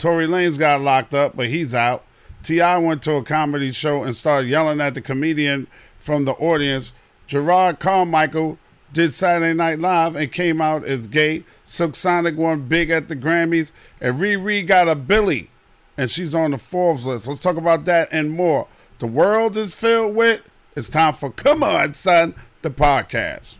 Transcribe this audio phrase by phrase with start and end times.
[0.00, 2.02] Tory Lanez got locked up, but he's out.
[2.42, 2.78] T.I.
[2.78, 5.66] went to a comedy show and started yelling at the comedian
[5.98, 6.92] from the audience.
[7.28, 8.58] Jerrod Carmichael
[8.94, 11.44] did Saturday Night Live and came out as gay.
[11.66, 15.50] Silk Sonic won big at the Grammys, and Riri got a Billy,
[15.98, 17.28] and she's on the Forbes list.
[17.28, 18.68] Let's talk about that and more.
[19.00, 20.40] The world is filled with.
[20.74, 23.58] It's time for Come On, Son, the podcast.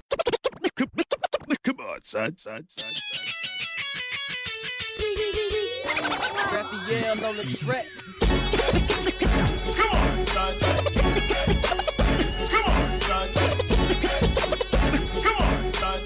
[1.62, 3.59] Come on, son, son, son, son.
[5.91, 7.86] Raphael's on the track.
[8.20, 10.55] Come on, son.
[12.48, 13.28] Come on, son.
[15.22, 16.00] Come on, son.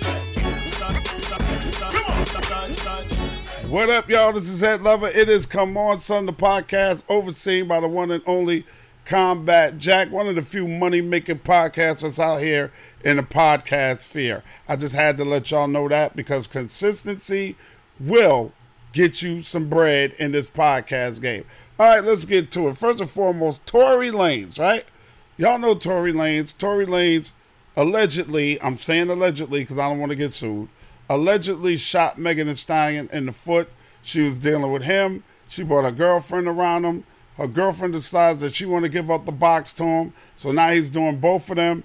[1.91, 3.04] Come on, son, son.
[3.70, 4.32] What up, y'all?
[4.32, 5.08] This is Ed Lover.
[5.08, 8.64] It is Come On Son, the podcast, overseen by the one and only
[9.04, 12.72] Combat Jack, one of the few money making podcasters out here
[13.04, 14.42] in the podcast sphere.
[14.66, 17.56] I just had to let y'all know that because consistency
[18.00, 18.52] will
[18.95, 21.45] get you some bread in this podcast game.
[21.78, 22.78] All right, let's get to it.
[22.78, 24.87] First and foremost, Tory Lanez, right?
[25.37, 26.56] Y'all know Tory Lanez.
[26.56, 27.33] Tory Lanez
[27.77, 30.69] allegedly, I'm saying allegedly because I don't want to get sued,
[31.10, 33.69] allegedly shot Megan Thee Stallion in the foot.
[34.03, 35.25] She was dealing with him.
[35.49, 37.04] She brought a girlfriend around him.
[37.37, 40.12] Her girlfriend decides that she want to give up the box to him.
[40.37, 41.83] So now he's doing both of them.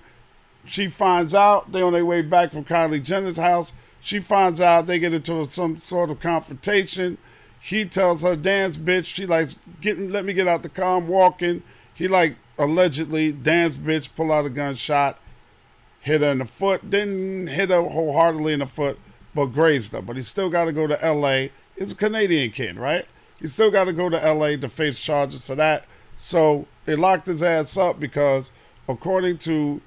[0.65, 3.73] She finds out they on their way back from Kylie Jenner's house.
[4.01, 7.17] She finds out they get into some sort of confrontation.
[7.59, 9.05] He tells her, dance bitch.
[9.05, 10.97] She likes getting let me get out the car.
[10.97, 11.63] I'm walking.
[11.93, 15.19] He like allegedly dance bitch, pull out a gun shot,
[15.99, 16.89] hit her in the foot.
[16.89, 18.97] Didn't hit her wholeheartedly in the foot,
[19.35, 20.01] but grazed her.
[20.01, 21.51] But he still got to go to L.A.
[21.77, 23.05] He's a Canadian kid, right?
[23.39, 24.57] He still got to go to L.A.
[24.57, 25.85] to face charges for that.
[26.17, 28.51] So they locked his ass up because,
[28.87, 29.81] according to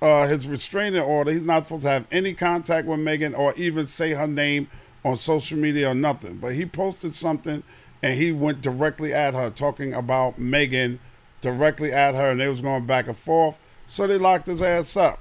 [0.00, 3.86] uh, his restraining order, he's not supposed to have any contact with Megan or even
[3.86, 4.68] say her name
[5.04, 6.36] on social media or nothing.
[6.36, 7.62] But he posted something
[8.02, 11.00] and he went directly at her, talking about Megan
[11.40, 13.58] directly at her, and they was going back and forth.
[13.86, 15.18] So they locked his ass up.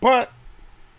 [0.00, 0.32] But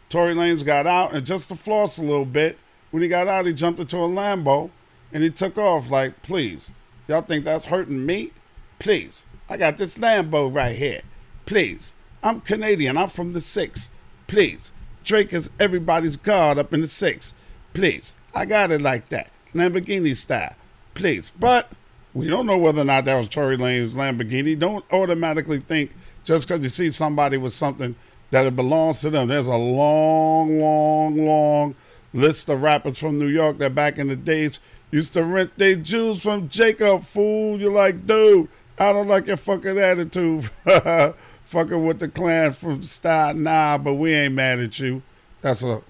[0.09, 2.59] Tory Lanez got out, and just to floss a little bit,
[2.91, 4.69] when he got out, he jumped into a Lambo
[5.11, 5.89] and he took off.
[5.89, 6.71] Like, please,
[7.07, 8.31] y'all think that's hurting me?
[8.79, 11.01] Please, I got this Lambo right here.
[11.45, 11.94] Please,
[12.25, 12.97] I'm Canadian.
[12.97, 13.91] I'm from the six.
[14.25, 14.71] Please,
[15.03, 17.35] Drake is everybody's god up in the six.
[17.75, 20.55] Please, I got it like that, Lamborghini style.
[20.95, 21.71] Please, but
[22.15, 24.57] we don't know whether or not that was Tory Lanez's Lamborghini.
[24.57, 25.91] Don't automatically think
[26.23, 27.93] just because you see somebody with something
[28.31, 29.27] that it belongs to them.
[29.27, 31.75] There's a long, long, long
[32.11, 34.57] list of rappers from New York that back in the days
[34.89, 37.59] used to rent their Jews from Jacob, fool.
[37.59, 38.49] You're like, dude,
[38.79, 40.49] I don't like your fucking attitude.
[41.45, 43.33] fucking with the clan from style.
[43.33, 45.01] Nah, but we ain't mad at you.
[45.41, 45.81] That's a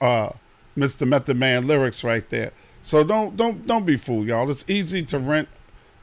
[0.00, 0.32] uh,
[0.76, 1.06] Mr.
[1.06, 2.52] Method Man lyrics right there.
[2.82, 4.50] So don't don't don't be fooled, y'all.
[4.50, 5.48] It's easy to rent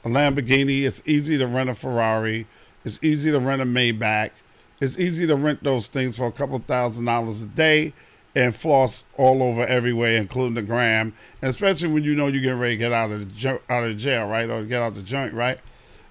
[0.03, 0.83] a Lamborghini.
[0.83, 2.47] It's easy to rent a Ferrari.
[2.83, 4.31] It's easy to rent a Maybach.
[4.79, 7.93] It's easy to rent those things for a couple thousand dollars a day
[8.33, 11.13] and floss all over everywhere, including the gram.
[11.41, 13.97] And especially when you know you're getting ready to get out of the out of
[13.97, 15.59] jail, right, or get out the joint, right?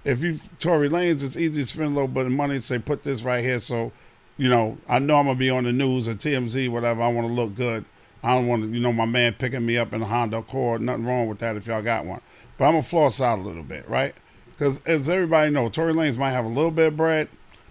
[0.03, 2.59] If you Tory Lanez, it's easy to spend a little bit of money.
[2.59, 3.91] Say, put this right here, so
[4.37, 7.01] you know I know I'm gonna be on the news or TMZ, whatever.
[7.01, 7.85] I want to look good.
[8.23, 10.81] I don't want to, you know, my man picking me up in a Honda Accord.
[10.81, 12.21] Nothing wrong with that if y'all got one.
[12.57, 14.13] But I'm gonna floss out a little bit, right?
[14.51, 17.29] Because as everybody know, Tory Lanez might have a little bit of bread.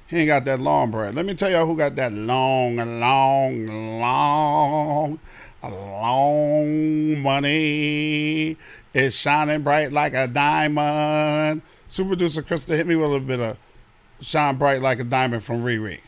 [0.08, 1.14] He ain't got that long bread.
[1.14, 5.20] Let me tell y'all who got that long, long, long,
[5.62, 8.56] long money.
[8.92, 11.62] It's shining bright like a diamond.
[11.90, 13.58] Super producer Krista hit me with a little bit of
[14.20, 15.98] shine bright like a diamond from Riri.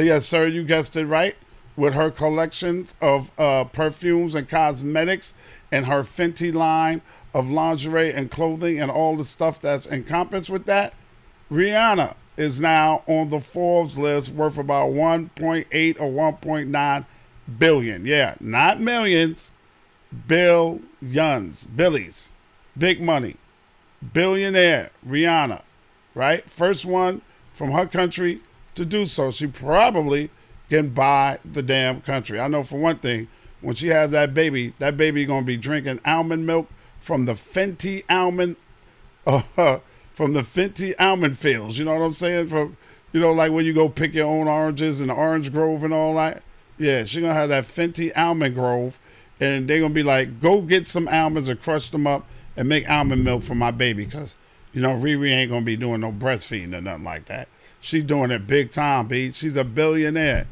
[0.00, 1.36] Uh, yes, sir, you guessed it right.
[1.76, 5.34] With her collections of uh, perfumes and cosmetics
[5.70, 7.02] and her Fenty line
[7.34, 10.94] of lingerie and clothing and all the stuff that's encompassed with that,
[11.52, 17.04] Rihanna is now on the Forbes list worth about 1.8 or 1.9
[17.58, 18.06] billion.
[18.06, 19.52] Yeah, not millions,
[20.26, 22.30] billions, billies,
[22.76, 23.36] big money,
[24.14, 25.60] billionaire Rihanna,
[26.14, 26.48] right?
[26.48, 27.20] First one
[27.52, 28.40] from her country
[28.80, 29.30] to do so.
[29.30, 30.30] She probably
[30.70, 32.40] can buy the damn country.
[32.40, 33.28] I know for one thing,
[33.60, 36.68] when she has that baby, that baby gonna be drinking almond milk
[37.00, 38.56] from the Fenty almond,
[39.26, 39.42] uh,
[40.14, 41.78] from the Fenty almond fields.
[41.78, 42.48] You know what I'm saying?
[42.48, 42.78] From
[43.12, 45.92] you know, like when you go pick your own oranges in the orange grove and
[45.92, 46.42] all that.
[46.78, 48.98] Yeah, she gonna have that Fenty almond grove,
[49.38, 52.26] and they're gonna be like, go get some almonds and crush them up
[52.56, 54.36] and make almond milk for my baby, cause
[54.72, 57.48] you know Riri ain't gonna be doing no breastfeeding or nothing like that.
[57.80, 59.32] She doing it big time, B.
[59.32, 60.46] She's a billionaire,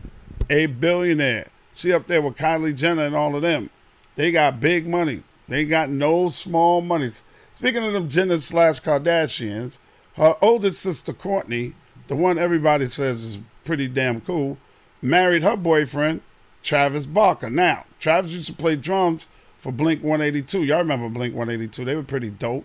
[0.49, 1.49] a billionaire.
[1.75, 3.71] She up there with Kylie Jenner and all of them.
[4.17, 5.23] They got big money.
[5.47, 7.23] They got no small monies.
[7.53, 9.79] Speaking of them Jenner slash Kardashians,
[10.15, 11.75] her oldest sister Kourtney,
[12.09, 14.59] the one everybody says is pretty damn cool,
[15.03, 16.23] married her boyfriend
[16.63, 17.51] Travis Barker.
[17.51, 19.27] Now, Travis used to play drums
[19.59, 20.65] for Blink 182.
[20.65, 21.85] Y'all remember Blink 182?
[21.85, 22.65] They were pretty dope,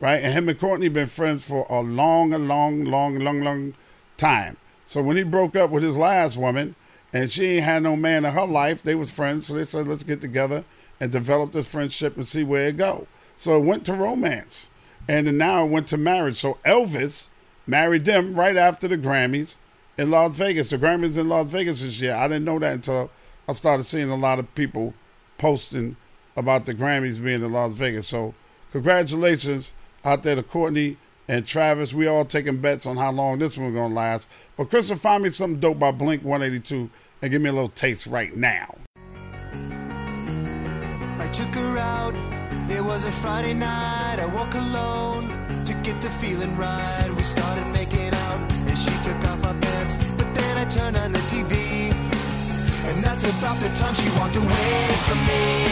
[0.00, 0.22] right?
[0.22, 3.74] And him and Kourtney been friends for a long, a long, long, long, long
[4.16, 4.56] time.
[4.84, 6.76] So when he broke up with his last woman,
[7.12, 9.46] and she ain't had no man in her life, they was friends.
[9.46, 10.64] So they said, let's get together
[10.98, 13.06] and develop this friendship and see where it go.
[13.36, 14.68] So it went to romance,
[15.08, 16.36] and then now it went to marriage.
[16.36, 17.28] So Elvis
[17.66, 19.54] married them right after the Grammys
[19.96, 20.70] in Las Vegas.
[20.70, 22.14] The Grammys in Las Vegas this year.
[22.14, 23.10] I didn't know that until
[23.48, 24.94] I started seeing a lot of people
[25.38, 25.96] posting
[26.36, 28.08] about the Grammys being in Las Vegas.
[28.08, 28.34] So
[28.72, 29.72] congratulations
[30.04, 30.96] out there to Kourtney
[31.28, 31.92] and Travis.
[31.92, 34.28] We all taking bets on how long this one's gonna last.
[34.56, 36.90] But Krista, find me something dope by Blink 182
[37.22, 38.76] and give me a little taste right now.
[41.18, 42.14] I took her out.
[42.70, 44.18] It was a Friday night.
[44.18, 45.28] I woke alone
[45.64, 47.10] to get the feeling right.
[47.16, 49.96] We started making out, and she took off my pants.
[50.16, 51.92] But then I turned on the TV,
[52.88, 55.68] and that's about the time she walked away from me.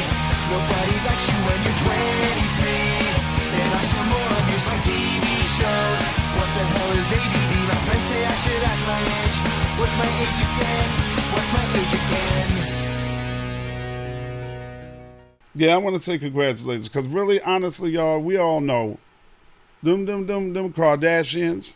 [0.53, 2.71] Nobody likes you when you're 23,
[3.57, 4.42] and I still more
[5.63, 7.53] What the hell is ADD?
[7.69, 9.37] My friends say I should act my age.
[9.79, 10.89] What's my age again?
[11.33, 12.49] What's my age again?
[15.55, 18.99] Yeah, I want to say congratulations because really, honestly, y'all, we all know
[19.83, 21.75] them, them, them, them Kardashians,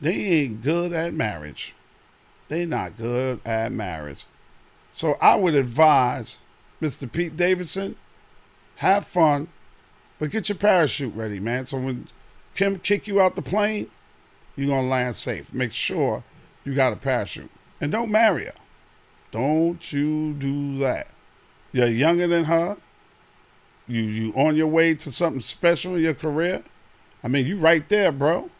[0.00, 1.74] they ain't good at marriage.
[2.48, 4.26] They not good at marriage.
[4.90, 6.40] So I would advise
[6.80, 7.10] Mr.
[7.10, 7.96] Pete Davidson,
[8.76, 9.48] have fun,
[10.18, 11.66] but get your parachute ready, man.
[11.66, 12.08] So when
[12.56, 13.88] Kim kick you out the plane,
[14.56, 15.52] you're gonna land safe.
[15.52, 16.24] Make sure
[16.64, 17.50] you got a parachute,
[17.80, 18.54] and don't marry her.
[19.30, 21.08] Don't you do that.
[21.72, 22.78] You're younger than her
[23.88, 26.64] you you on your way to something special in your career.
[27.22, 28.50] I mean, you right there, bro.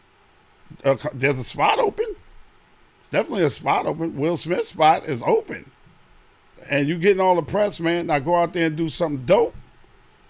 [0.83, 2.15] Uh, there's a spot open.
[3.01, 4.17] It's definitely a spot open.
[4.17, 5.71] Will Smith's spot is open,
[6.69, 8.07] and you getting all the press, man.
[8.07, 9.55] Now go out there and do something dope,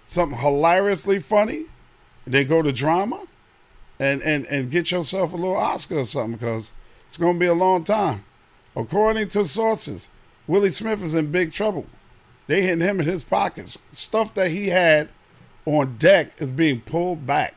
[0.06, 1.66] something hilariously funny,
[2.26, 3.28] and then go to drama,
[4.00, 6.72] and and and get yourself a little Oscar or something because
[7.08, 8.24] it's gonna be a long time.
[8.76, 10.10] According to sources,
[10.46, 11.88] Willie Smith is in big trouble.
[12.48, 13.78] They hitting him in his pockets.
[13.92, 15.10] Stuff that he had
[15.66, 17.56] on deck is being pulled back.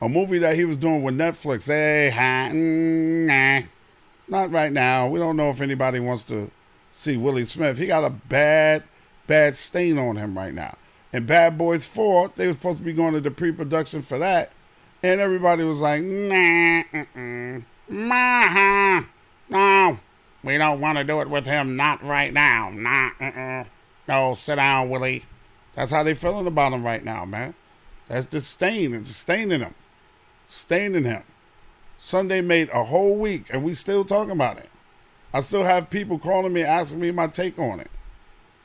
[0.00, 1.66] A movie that he was doing with Netflix.
[1.66, 3.66] Hey, mm, nah,
[4.26, 5.06] not right now.
[5.06, 6.50] We don't know if anybody wants to
[6.92, 7.78] see Willie Smith.
[7.78, 8.82] He got a bad,
[9.26, 10.76] bad stain on him right now.
[11.12, 14.50] And Bad Boys 4, they were supposed to be going to the pre-production for that.
[15.04, 19.02] And everybody was like, nah, uh-uh, nah,
[19.50, 19.98] no,
[20.42, 23.64] we don't want to do it with him, not right now, nah, uh-uh.
[24.08, 25.26] No, sit down, Willie.
[25.74, 27.52] That's how they feeling about him right now, man.
[28.08, 28.94] That's the stain.
[28.94, 29.74] It's staining him.
[30.46, 31.24] Staining him.
[31.98, 34.70] Sunday made a whole week, and we still talking about it.
[35.34, 37.90] I still have people calling me, asking me my take on it.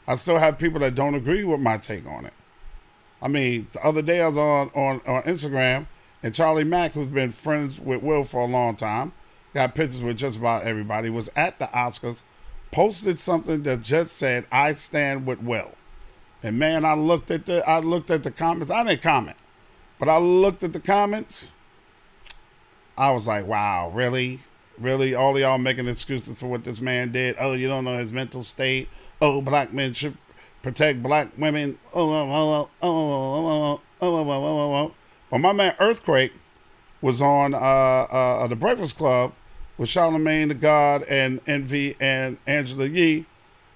[0.08, 2.34] I still have people that don't agree with my take on it.
[3.22, 5.88] I mean, the other day I was on, on, on Instagram,
[6.22, 9.14] and Charlie Mack, who's been friends with Will for a long time,
[9.54, 12.22] got pictures with just about everybody, was at the Oscars
[12.72, 15.72] posted something that just said I stand with Will.
[16.44, 18.72] And man, I looked at the I looked at the comments.
[18.72, 19.38] I didn't comment,
[19.98, 21.52] but I looked at the comments.
[22.98, 24.42] I was like, wow, really?
[24.78, 25.14] Really?
[25.14, 27.36] All y'all making excuses for what this man did.
[27.40, 28.88] Oh, you don't know his mental state.
[29.22, 30.18] Oh, black men should
[30.62, 31.78] protect black women.
[31.94, 34.96] Oh, oh, oh, oh, oh, oh, oh, oh, oh, oh, oh, oh.
[35.30, 36.34] Well, my man Earthquake
[37.02, 39.34] was on uh, uh, the Breakfast Club
[39.78, 43.26] with Charlemagne the God and Envy and Angela Yee,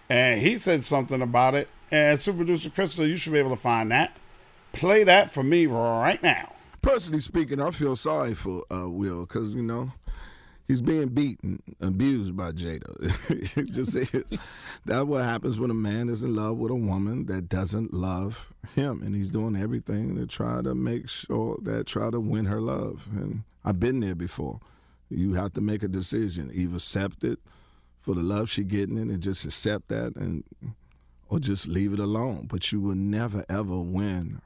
[0.09, 1.69] and he said something about it.
[1.91, 4.17] And super producer Krista, you should be able to find that.
[4.71, 6.53] Play that for me right now.
[6.81, 9.91] Personally speaking, I feel sorry for uh, Will because you know
[10.67, 12.93] he's being beaten, abused by Jada.
[13.57, 14.39] it just is.
[14.85, 18.53] That's what happens when a man is in love with a woman that doesn't love
[18.75, 22.61] him, and he's doing everything to try to make sure that try to win her
[22.61, 23.07] love.
[23.15, 24.59] And I've been there before.
[25.09, 27.39] You have to make a decision: either accept it
[28.01, 30.43] for the love she getting it, and just accept that, and
[31.29, 32.47] or just leave it alone.
[32.49, 34.41] But you will never ever win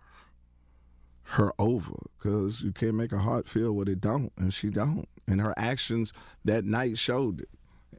[1.32, 5.08] her over because you can't make a heart feel what it don't, and she don't.
[5.28, 6.14] And her actions
[6.46, 7.50] that night showed it.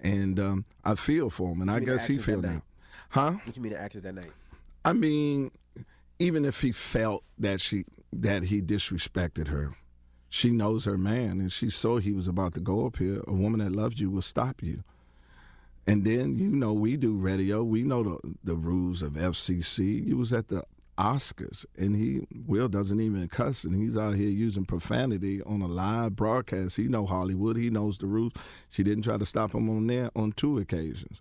[0.03, 2.63] And um, I feel for him, and I guess he feel now.
[3.11, 3.33] Huh?
[3.45, 4.31] What you mean the actions that night?
[4.85, 5.51] I mean,
[6.19, 9.75] even if he felt that she that he disrespected her,
[10.29, 13.23] she knows her man, and she saw he was about to go up here.
[13.27, 14.85] A woman that loves you will stop you.
[15.87, 17.65] And then you know we do radio.
[17.65, 20.07] We know the the rules of FCC.
[20.07, 20.65] He was at the
[20.99, 25.69] Oscars, and he Will doesn't even cuss, and he's out here using profanity on a
[25.69, 26.77] live broadcast.
[26.77, 27.57] He know Hollywood.
[27.57, 28.33] He knows the rules.
[28.69, 31.21] She didn't try to stop him on there on two occasions.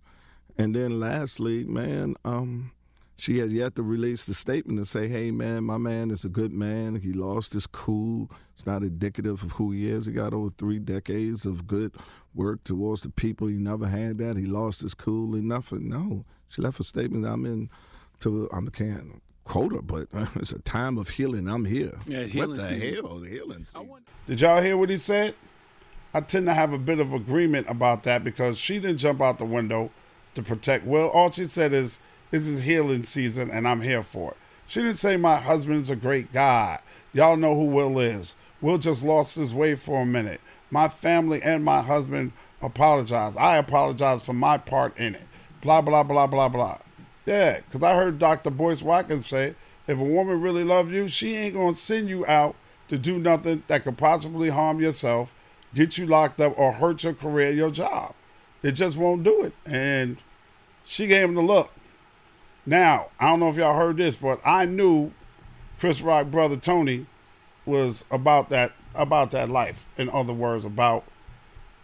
[0.58, 2.72] And then lastly, man, um,
[3.18, 6.30] she has yet to release the statement and say, hey, man, my man is a
[6.30, 6.96] good man.
[6.96, 8.32] He lost his cool.
[8.56, 10.08] It's not indicative of who he is.
[10.08, 11.94] He got over three decades of good
[12.34, 13.48] work towards the people.
[13.48, 14.38] He never had that.
[14.38, 15.90] He lost his cool and nothing.
[15.90, 16.26] No.
[16.48, 17.26] She left a statement.
[17.26, 17.70] I'm in
[18.20, 21.48] to, I can't quote her, but it's a time of healing.
[21.48, 21.98] I'm here.
[22.06, 23.04] Yeah, what healing the season.
[23.04, 23.20] hell?
[23.22, 23.90] Healing season.
[24.28, 25.36] Did y'all hear what he said?
[26.14, 29.40] I tend to have a bit of agreement about that because she didn't jump out
[29.40, 29.92] the window
[30.36, 31.08] to protect Will.
[31.10, 32.00] All she said is,
[32.32, 34.38] "This is healing season, and I'm here for it."
[34.68, 36.80] She didn't say my husband's a great guy.
[37.14, 38.36] Y'all know who Will is.
[38.62, 40.42] Will just lost his way for a minute.
[40.70, 43.38] My family and my husband apologize.
[43.38, 45.28] I apologize for my part in it.
[45.62, 46.80] Blah blah blah blah blah.
[47.28, 48.50] Yeah, because I heard Dr.
[48.50, 49.56] Boyce Watkins say,
[49.86, 52.56] if a woman really loves you, she ain't gonna send you out
[52.88, 55.34] to do nothing that could possibly harm yourself,
[55.76, 58.14] get you locked up, or hurt your career, your job.
[58.64, 59.52] It just won't do it.
[59.66, 60.18] And
[60.86, 61.72] she gave him the look.
[62.66, 65.12] Now, I don't know if y'all heard this, but I knew
[65.80, 67.08] Chris Rock brother Tony
[67.66, 69.86] was about that about that life.
[69.98, 71.04] In other words, about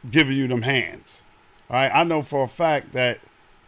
[0.09, 1.23] giving you them hands.
[1.69, 3.19] All right, I know for a fact that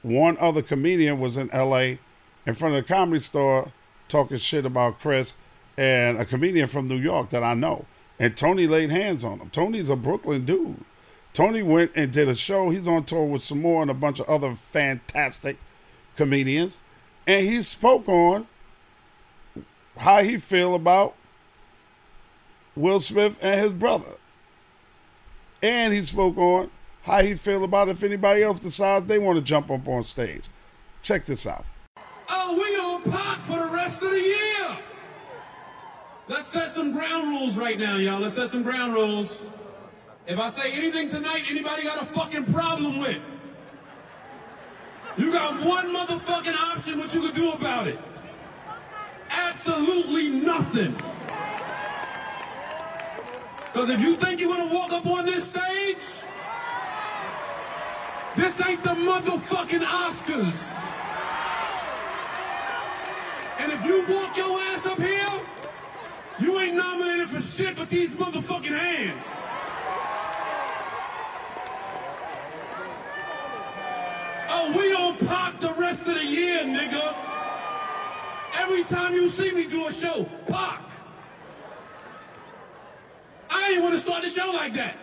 [0.06, 1.98] one other comedian was in L.A.
[2.46, 3.72] in front of the comedy store
[4.08, 5.36] talking shit about Chris,
[5.78, 7.86] and a comedian from New York that I know.
[8.20, 9.50] And Tony laid hands on him.
[9.50, 10.86] Tony's a Brooklyn dude.
[11.34, 12.70] Tony went and did a show.
[12.70, 15.58] He's on tour with Sommore and a bunch of other fantastic
[16.16, 16.80] comedians,
[17.26, 18.48] and he spoke on
[19.98, 21.16] how he feel about
[22.76, 24.18] Will Smith and his brother.
[25.64, 26.70] And he spoke on
[27.06, 30.46] how he feel about if anybody else decides they want to jump up on stage.
[31.04, 31.64] Check this out.
[32.28, 34.78] Oh, we gonna pop for the rest of the year.
[36.28, 38.20] Let's set some ground rules right now, y'all.
[38.20, 39.50] Let's set some ground rules.
[40.26, 43.22] If I say anything tonight, anybody got a fucking problem with?
[45.18, 48.00] You got one motherfucking option what you could do about it.
[49.30, 50.96] Absolutely nothing.
[53.68, 56.26] Because if you think you're gonna walk up on this stage,
[58.36, 60.92] this ain't the motherfucking Oscars.
[63.60, 65.40] And if you walk your ass up here,
[66.40, 69.48] you ain't nominated for shit but these motherfucking hands.
[74.50, 77.16] Oh, we don't pop the rest of the year, nigga.
[78.60, 80.90] Every time you see me do a show, pop.
[83.50, 84.98] I ain't want to start the show like that.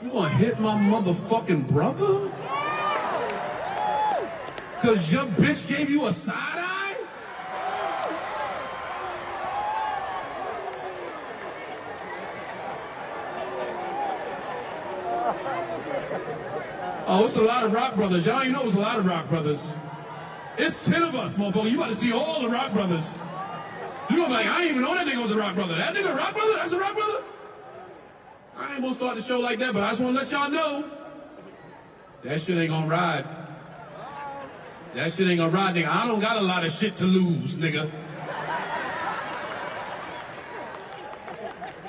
[0.00, 2.30] You gonna hit my motherfucking brother?
[4.80, 7.06] Cause your bitch gave you a side eye?
[17.08, 18.24] Oh, it's a lot of rock brothers.
[18.24, 19.76] Y'all ain't know it's a lot of rock brothers.
[20.56, 21.70] It's 10 of us, motherfucker.
[21.70, 23.20] You about to see all the rock brothers.
[24.10, 25.74] You gonna be like, I didn't even know that nigga was a rock brother.
[25.74, 26.52] That nigga a rock brother?
[26.54, 27.24] That's a rock brother?
[28.58, 30.84] I ain't gonna start the show like that, but I just wanna let y'all know
[32.24, 33.24] that shit ain't gonna ride.
[34.94, 35.88] That shit ain't gonna ride, nigga.
[35.88, 37.90] I don't got a lot of shit to lose, nigga.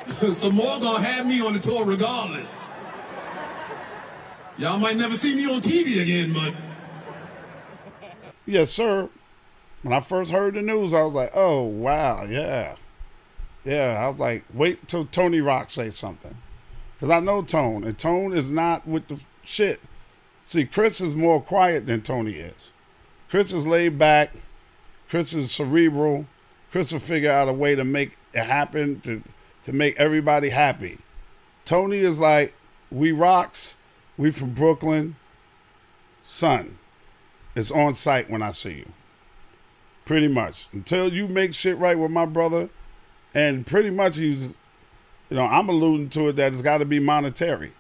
[0.34, 2.72] Sommore gonna have me on the tour regardless.
[4.58, 6.54] Y'all might never see me on TV again, but
[8.46, 9.10] Yes, sir.
[9.84, 12.76] When I first heard the news, I was like, oh, wow, yeah.
[13.64, 16.36] Yeah, I was like, wait till Tony Rock say something.
[17.00, 19.80] Because I know Tone, and Tone is not with the shit.
[20.44, 22.72] See, Chris is more quiet than Tony is.
[23.30, 24.32] Chris is laid back.
[25.08, 26.26] Chris is cerebral.
[26.72, 29.24] Chris will figure out a way to make it happen, to,
[29.64, 30.98] to make everybody happy.
[31.66, 32.54] Tony is like,
[32.92, 33.76] we rocks.
[34.18, 35.16] We from Brooklyn.
[36.26, 36.78] Son,
[37.56, 38.90] it's on site when I see you.
[40.06, 40.68] Pretty much.
[40.74, 42.70] Until you make shit right with my brother,
[43.34, 44.58] and pretty much he's,
[45.30, 47.74] you know, I'm alluding to it that it's got to be monetary.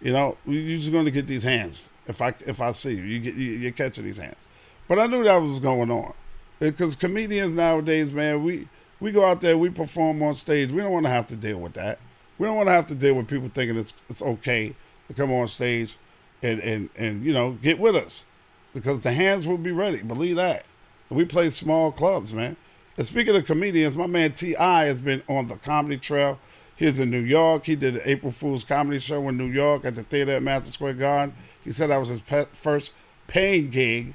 [0.00, 1.90] You know, you're just going to get these hands.
[2.06, 4.46] If I if I see you, you get you, you're catching these hands.
[4.86, 6.12] But I knew that was going on uh,
[6.60, 8.68] because comedians nowadays, man, we
[9.00, 10.70] we go out there, we perform on stage.
[10.70, 11.98] We don't want to have to deal with that.
[12.38, 14.74] We don't want to have to deal with people thinking it's it's okay
[15.08, 15.96] to come on stage
[16.42, 18.26] and and and you know get with us
[18.74, 20.02] because the hands will be ready.
[20.02, 20.66] Believe that.
[21.08, 22.56] We play small clubs, man.
[22.96, 24.84] And speaking of comedians, my man T.I.
[24.84, 26.38] has been on the comedy trail.
[26.84, 27.64] He's in New York.
[27.64, 30.74] He did the April Fool's comedy show in New York at the theater at Madison
[30.74, 31.34] Square Garden.
[31.64, 32.92] He said that was his pe- first
[33.26, 34.12] paying gig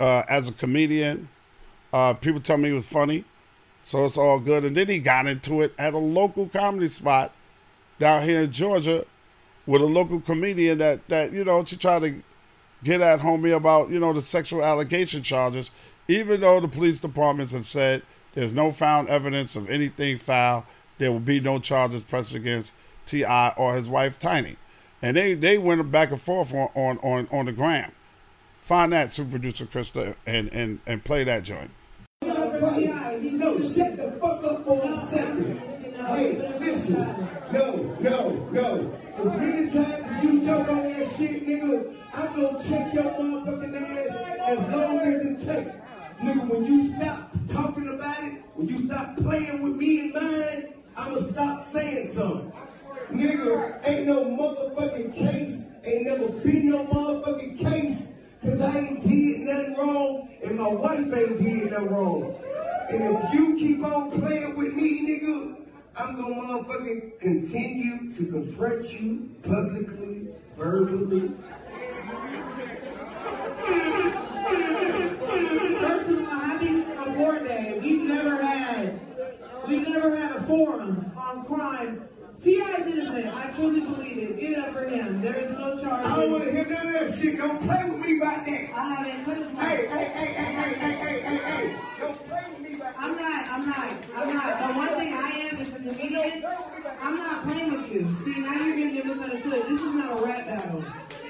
[0.00, 1.28] uh, as a comedian.
[1.92, 3.24] Uh, people tell me he was funny,
[3.84, 4.64] so it's all good.
[4.64, 7.32] And then he got into it at a local comedy spot
[8.00, 9.06] down here in Georgia
[9.64, 12.20] with a local comedian that, that you know, to try to
[12.82, 15.70] get at homie about, you know, the sexual allegation charges,
[16.08, 18.02] even though the police departments have said
[18.34, 20.66] there's no found evidence of anything foul,
[21.00, 22.72] there will be no charges pressed against
[23.06, 23.54] T.I.
[23.56, 24.56] or his wife, Tiny.
[25.00, 27.92] And they, they went back and forth on, on, on, on the gram.
[28.60, 31.70] Find that, super producer Krista, and, and, and play that joint.
[32.20, 35.58] No, shut the fuck up for a second.
[36.06, 37.28] Hey, listen.
[37.50, 39.00] No, no, no.
[39.16, 43.74] As many times as you talk on that shit, nigga, I'm gonna check your motherfucking
[43.74, 45.76] ass as long as it takes.
[46.20, 50.74] Nigga, when you stop talking about it, when you stop playing with me and mine,
[50.96, 52.52] I'ma stop saying something.
[53.10, 58.06] Nigga, ain't no motherfucking case, ain't never been no motherfucking case,
[58.42, 62.34] cause I ain't did nothing wrong, and my wife ain't did nothing wrong.
[62.88, 65.56] And if you keep on playing with me, nigga,
[65.96, 71.32] I'm gonna motherfucking continue to confront you publicly, verbally.
[75.80, 77.78] First of all, happy award day.
[77.82, 79.00] We've never had,
[79.70, 82.08] we've never had a forum on crime.
[82.42, 83.26] T.I.'s innocent.
[83.34, 84.40] I truly believe it.
[84.40, 85.20] Give it up for him.
[85.20, 86.06] There is no charge.
[86.06, 87.36] I don't wanna hear none of that shit.
[87.36, 88.70] Don't play with me about that.
[88.74, 91.78] I haven't put his Hey, hey, hey, hey, hey, hey, hey, hey, hey.
[92.00, 94.58] Don't play with me about I'm not, I'm not, I'm not.
[94.58, 96.44] The one thing I am is a comedian.
[97.02, 98.16] I'm not playing with you.
[98.24, 99.62] See, now you're getting misunderstood.
[99.68, 100.84] This is not a rap battle.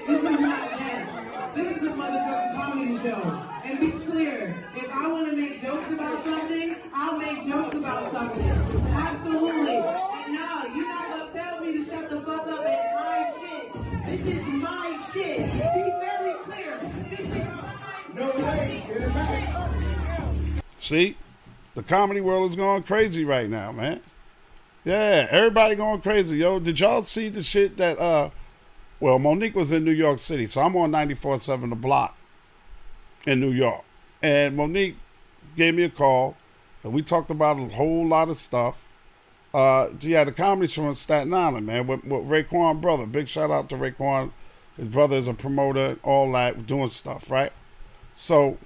[0.07, 1.55] This is not that.
[1.55, 3.50] This is a motherfucking comedy show.
[3.71, 8.11] And be clear, if I want to make jokes about something, I'll make jokes about
[8.11, 8.49] something.
[8.49, 9.77] Absolutely.
[9.77, 12.65] And no, you're not gonna tell me to shut the fuck up.
[12.67, 14.25] It's my shit.
[14.25, 15.37] This is my shit.
[15.53, 16.79] Be very clear.
[17.09, 18.83] This is No way.
[18.87, 20.63] Get it back.
[20.75, 21.15] See,
[21.73, 24.01] the comedy world is going crazy right now, man.
[24.83, 26.59] Yeah, everybody going crazy, yo.
[26.59, 28.31] Did y'all see the shit that uh
[28.99, 32.17] well, Mo'Nique was in New York City, so I'm on 94.7 the block
[33.25, 33.83] in New York.
[34.21, 34.95] And Mo'Nique
[35.55, 36.35] gave me a call
[36.83, 38.83] and we talked about a whole lot of stuff.
[39.53, 43.05] Uh she had a comedy show in Staten Island, man, with, with Raekwon brother.
[43.05, 44.31] Big shout out to Raekwon.
[44.77, 47.51] His brother is a promoter, all that, doing stuff, right?
[48.13, 48.57] So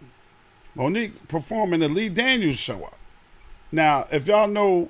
[0.75, 2.97] Mo'Nique performing the Lee Daniels show up.
[3.71, 4.89] Now, if y'all know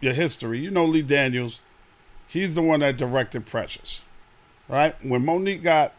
[0.00, 1.60] your history, you know Lee Daniels.
[2.28, 4.02] He's the one that directed Precious,
[4.68, 4.94] right?
[5.04, 5.92] When Mo'Nique got,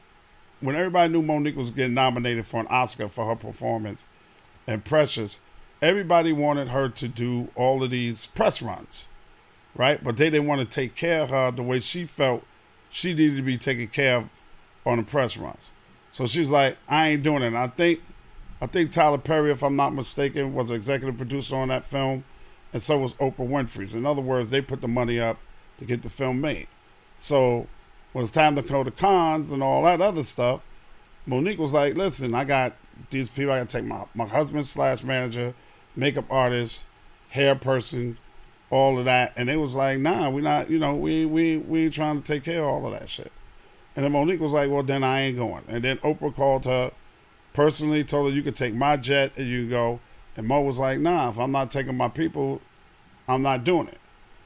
[0.63, 4.07] when everybody knew Mo'Nique was getting nominated for an Oscar for her performance
[4.65, 5.39] in Precious,
[5.81, 9.09] everybody wanted her to do all of these press runs,
[9.75, 10.01] right?
[10.01, 12.45] But they didn't want to take care of her the way she felt
[12.89, 14.29] she needed to be taken care of
[14.85, 15.69] on the press runs.
[16.13, 17.47] So she's like, I ain't doing it.
[17.47, 18.01] And I think
[18.61, 22.23] I think Tyler Perry, if I'm not mistaken, was an executive producer on that film,
[22.71, 23.93] and so was Oprah Winfrey's.
[23.93, 25.37] In other words, they put the money up
[25.79, 26.67] to get the film made.
[27.17, 27.67] So
[28.13, 30.61] when it's time to go to Cannes and all that other stuff,
[31.27, 32.73] Mo'Nique was like, listen, I got
[33.09, 35.53] these people, I got to take my, my husband slash manager,
[35.95, 36.85] makeup artist,
[37.29, 38.17] hair person,
[38.69, 39.33] all of that.
[39.35, 42.25] And they was like, nah, we not, you know, we, we, we ain't trying to
[42.25, 43.31] take care of all of that shit.
[43.95, 45.63] And then Mo'Nique was like, well, then I ain't going.
[45.67, 46.91] And then Oprah called her
[47.53, 49.99] personally, told her, you could take my jet and you go.
[50.35, 52.61] And Mo was like, nah, if I'm not taking my people,
[53.27, 53.99] I'm not doing it.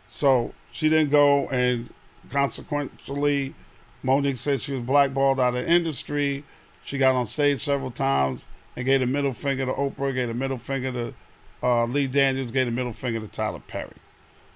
[0.10, 1.94] So she didn't go, and
[2.30, 3.56] consequently,
[4.04, 6.44] Mo'Nique said she was blackballed out of industry.
[6.84, 10.34] She got on stage several times and gave a middle finger to Oprah, gave a
[10.34, 11.14] middle finger to
[11.62, 13.96] uh, Lee Daniels gave the middle finger to Tyler Perry.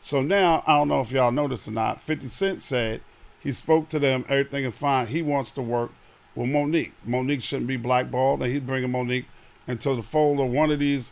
[0.02, 3.02] So now, I don't know if y'all noticed or not, 50 Cent said
[3.40, 5.08] he spoke to them, everything is fine.
[5.08, 5.92] He wants to work
[6.36, 6.92] with Mo'Nique.
[7.06, 9.26] Mo'Nique shouldn't be blackballed, and he's bringing Mo'Nique
[9.68, 11.12] into the fold of one of these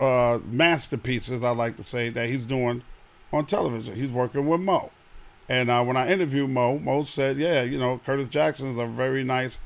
[0.00, 2.82] uh, masterpieces, I like to say, that he's doing
[3.32, 3.94] on television.
[3.96, 4.90] He's working with Mo.
[5.48, 8.86] And uh, when I interviewed Mo, Mo said, yeah, you know, Curtis Jackson is a
[8.86, 9.60] very nice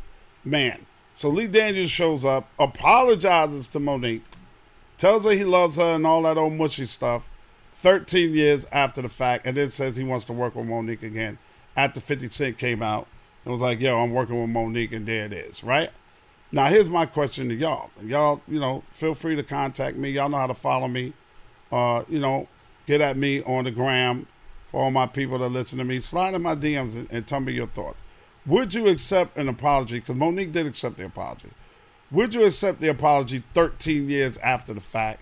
[0.44, 0.86] man.
[1.12, 4.22] So Lee Daniels shows up, apologizes to Mo'Nique,
[4.96, 7.28] tells her he loves her and all that old mushy stuff
[7.74, 11.38] 13 years after the fact, and then says he wants to work with Mo'Nique again
[11.76, 13.08] after 50 Cent came out
[13.44, 15.90] and was like, yo, I'm working with Mo'Nique, and there it is, right?
[16.52, 17.90] Now, here's my question to y'all.
[18.04, 20.10] Y'all, you know, feel free to contact me.
[20.10, 21.14] Y'all know how to follow me.
[21.72, 22.46] Uh, you know,
[22.86, 24.26] get at me on the gram
[24.72, 26.00] for all my people that listen to me.
[26.00, 28.02] Slide in my DMs and, and tell me your thoughts.
[28.46, 30.00] Would you accept an apology?
[30.00, 31.50] Because Mo'Nique did accept the apology.
[32.10, 35.20] Would you accept the apology 13 years after the fact,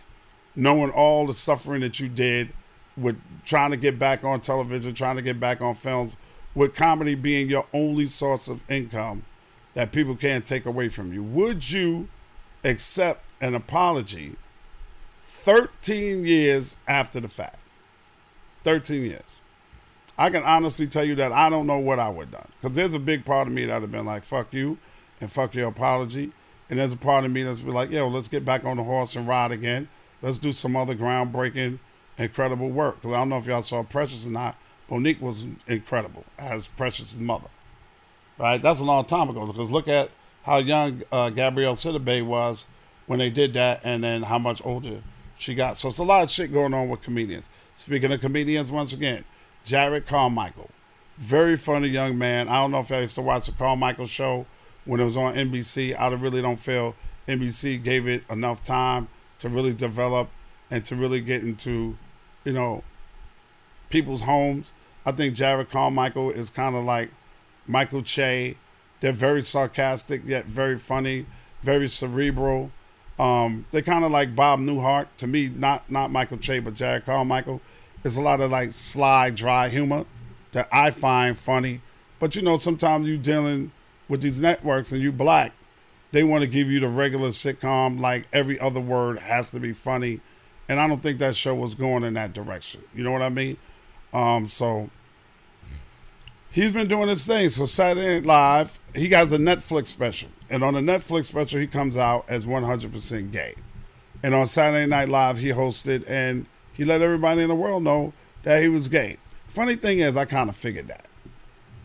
[0.56, 2.50] knowing all the suffering that you did
[2.96, 6.16] with trying to get back on television, trying to get back on films,
[6.54, 9.24] with comedy being your only source of income
[9.74, 11.22] that people can't take away from you?
[11.22, 12.08] Would you
[12.64, 14.36] accept an apology
[15.24, 17.58] 13 years after the fact?
[18.64, 19.39] 13 years.
[20.20, 22.48] I can honestly tell you that I don't know what I would have done.
[22.60, 24.76] Because there's a big part of me that would have been like, fuck you
[25.18, 26.32] and fuck your apology.
[26.68, 28.82] And there's a part of me that's be like, yo, let's get back on the
[28.82, 29.88] horse and ride again.
[30.20, 31.78] Let's do some other groundbreaking,
[32.18, 32.96] incredible work.
[33.00, 34.58] Because I don't know if y'all saw Precious or not.
[34.90, 37.48] Mo'Nique was incredible as Precious's mother.
[38.36, 38.60] Right?
[38.60, 39.46] That's a long time ago.
[39.46, 40.10] Because look at
[40.42, 42.66] how young uh, Gabrielle Sidibe was
[43.06, 45.00] when they did that and then how much older
[45.38, 45.78] she got.
[45.78, 47.48] So it's a lot of shit going on with comedians.
[47.74, 49.24] Speaking of comedians, once again,
[49.70, 50.68] Jerrod Carmichael.
[51.16, 52.48] Very funny young man.
[52.48, 54.46] I don't know if I used to watch the Carmichael show
[54.84, 55.98] when it was on NBC.
[55.98, 56.96] I really don't feel
[57.28, 59.06] NBC gave it enough time
[59.38, 60.28] to really develop
[60.72, 61.96] and to really get into,
[62.44, 62.82] you know,
[63.90, 64.72] people's homes.
[65.06, 67.10] I think Jerrod Carmichael is kind of like
[67.64, 68.56] Michael Che.
[69.00, 71.26] They're very sarcastic yet very funny,
[71.62, 72.72] very cerebral.
[73.20, 77.04] Um, they're kind of like Bob Newhart to me, not not Michael Che, but Jerrod
[77.04, 77.60] Carmichael.
[78.04, 80.06] It's a lot of like sly, dry humor
[80.52, 81.82] that I find funny.
[82.18, 83.72] But you know, sometimes you dealing
[84.08, 85.52] with these networks and you black,
[86.12, 89.72] they want to give you the regular sitcom, like every other word has to be
[89.72, 90.20] funny.
[90.68, 92.82] And I don't think that show was going in that direction.
[92.94, 93.56] You know what I mean?
[94.12, 94.90] Um, so
[96.50, 97.50] he's been doing his thing.
[97.50, 100.28] So Saturday Night Live, he got a Netflix special.
[100.48, 103.54] And on the Netflix special, he comes out as 100% gay.
[104.22, 108.12] And on Saturday Night Live, he hosted and he let everybody in the world know
[108.42, 109.18] that he was gay.
[109.48, 111.06] Funny thing is, I kind of figured that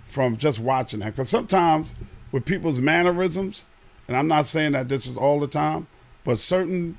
[0.07, 1.09] from just watching him.
[1.09, 1.95] Because sometimes
[2.31, 3.65] with people's mannerisms,
[4.07, 5.87] and I'm not saying that this is all the time,
[6.23, 6.97] but certain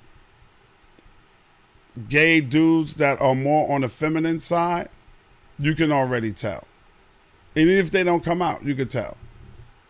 [2.09, 4.89] gay dudes that are more on the feminine side,
[5.59, 6.65] you can already tell.
[7.55, 9.17] And if they don't come out, you can tell.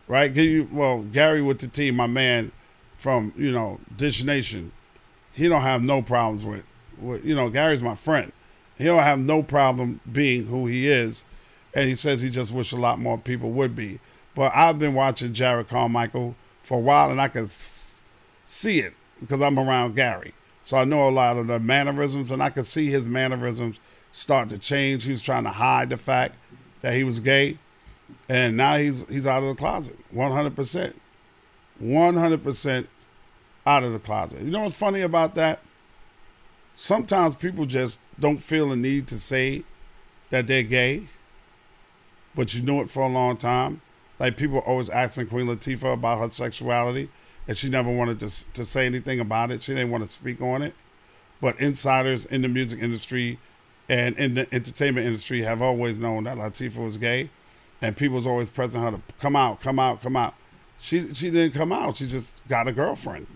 [0.07, 0.33] Right?
[0.33, 2.53] You well, Gary with the Tea, my man
[2.97, 4.73] from, you know, Dish Nation,
[5.33, 6.63] he don't have no problems with
[7.03, 8.33] you know, Gary's my friend.
[8.77, 11.25] He don't have no problem being who he is.
[11.75, 14.01] And he says he just wish a lot more people would be.
[14.35, 17.49] But I've been watching Jerrod Carmichael for a while and I can
[18.45, 20.35] see it because I'm around Gary.
[20.63, 23.79] So I know a lot of the mannerisms and I can see his mannerisms
[24.13, 25.05] start to change.
[25.05, 26.37] He was trying to hide the fact
[26.81, 27.59] that he was gay.
[28.29, 29.99] And now he's he's out of the closet.
[30.15, 30.95] 100%.
[31.83, 32.87] 100%
[33.67, 34.41] out of the closet.
[34.41, 35.61] You know what's funny about that?
[36.77, 39.65] Sometimes people just don't feel a need to say
[40.29, 41.09] that they're gay,
[42.35, 43.81] but you knew it for a long time.
[44.19, 47.09] Like people always asking Queen Latifah about her sexuality,
[47.49, 49.63] and she never wanted to to say anything about it.
[49.63, 50.75] She didn't want to speak on it.
[51.41, 53.39] But insiders in the music industry
[53.89, 57.31] and in the entertainment industry have always known that Latifah was gay,
[57.81, 60.35] and people was always pressing her to come out, come out, come out.
[60.79, 61.97] She she didn't come out.
[61.97, 63.27] She just got a girlfriend.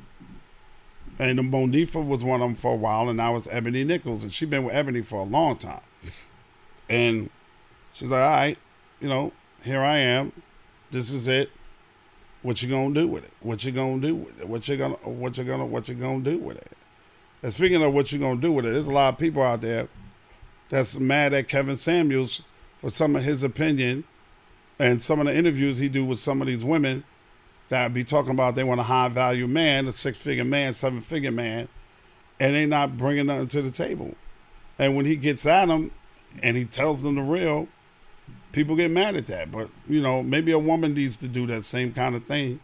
[1.20, 4.22] And the Monifa was one of them for a while, and now it's Eboni Nichols,
[4.22, 5.82] and she's been with Eboni for a long time.
[6.88, 7.28] And
[7.92, 8.58] she's like, all right,
[9.00, 10.32] you know, here I am.
[10.90, 11.50] This is it.
[12.40, 13.32] What you gonna do with it?
[13.40, 14.48] What you gonna do with it?
[14.48, 16.72] What you gonna what you gonna what you gonna do with it?
[17.42, 19.60] And speaking of what you gonna do with it, there's a lot of people out
[19.60, 19.88] there
[20.70, 22.44] that's mad at Kevin Samuels
[22.80, 24.04] for some of his opinion
[24.78, 27.04] and some of the interviews he do with some of these women
[27.70, 31.00] that be talking about they want a high value man, a six figure man, seven
[31.00, 31.68] figure man,
[32.38, 34.14] and they not bringing nothing to the table.
[34.78, 35.92] And when he gets at them
[36.42, 37.68] and he tells them the real,
[38.52, 39.52] people get mad at that.
[39.52, 42.60] But you know, maybe a woman needs to do that same kind of thing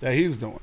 [0.00, 0.60] that he's doing.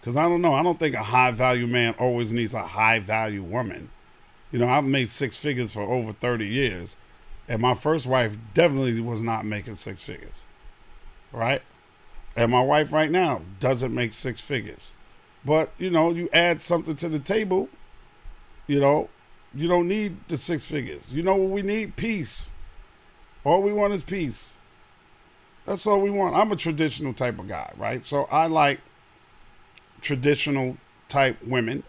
[0.00, 0.54] Because I don't know.
[0.54, 3.90] I don't think a high value man always needs a high value woman.
[4.50, 6.96] You know, I've made six figures for over 30 years,
[7.48, 10.44] and my first wife definitely was not making six figures.
[11.34, 11.62] Right?
[12.36, 14.92] And my wife right now doesn't make six figures.
[15.44, 17.68] But, you know, you add something to the table,
[18.66, 19.10] you know,
[19.54, 21.12] you don't need the six figures.
[21.12, 21.96] You know what we need?
[21.96, 22.50] Peace.
[23.44, 24.56] All we want is peace.
[25.66, 26.34] That's all we want.
[26.34, 28.04] I'm a traditional type of guy, right?
[28.04, 28.80] So I like
[30.00, 30.76] traditional
[31.08, 31.84] type women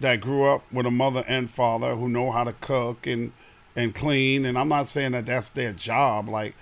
[0.00, 3.32] that grew up with a mother and father who know how to cook and
[3.76, 4.44] and clean.
[4.44, 6.28] And I'm not saying that that's their job.
[6.28, 6.54] Like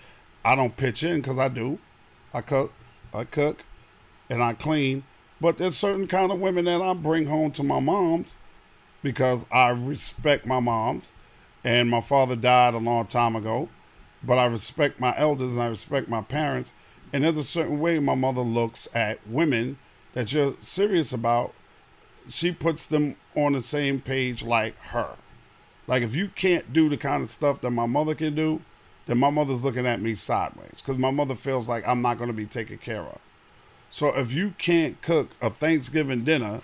[0.44, 1.78] I don't pitch in because I do.
[2.34, 2.72] I cook,
[3.12, 3.64] I cook,
[4.30, 5.04] and I clean.
[5.40, 8.36] But there's certain kind of women that I bring home to my moms
[9.02, 11.12] because I respect my moms,
[11.64, 13.68] and my father died a long time ago.
[14.22, 16.72] But I respect my elders and I respect my parents.
[17.12, 19.78] And there's a certain way my mother looks at women
[20.12, 21.52] that you're serious about.
[22.28, 25.16] She puts them on the same page like her.
[25.88, 28.62] Like if you can't do the kind of stuff that my mother can do,
[29.06, 32.28] then my mother's looking at me sideways because my mother feels like I'm not going
[32.28, 33.18] to be taken care of.
[33.90, 36.62] So if you can't cook a Thanksgiving dinner,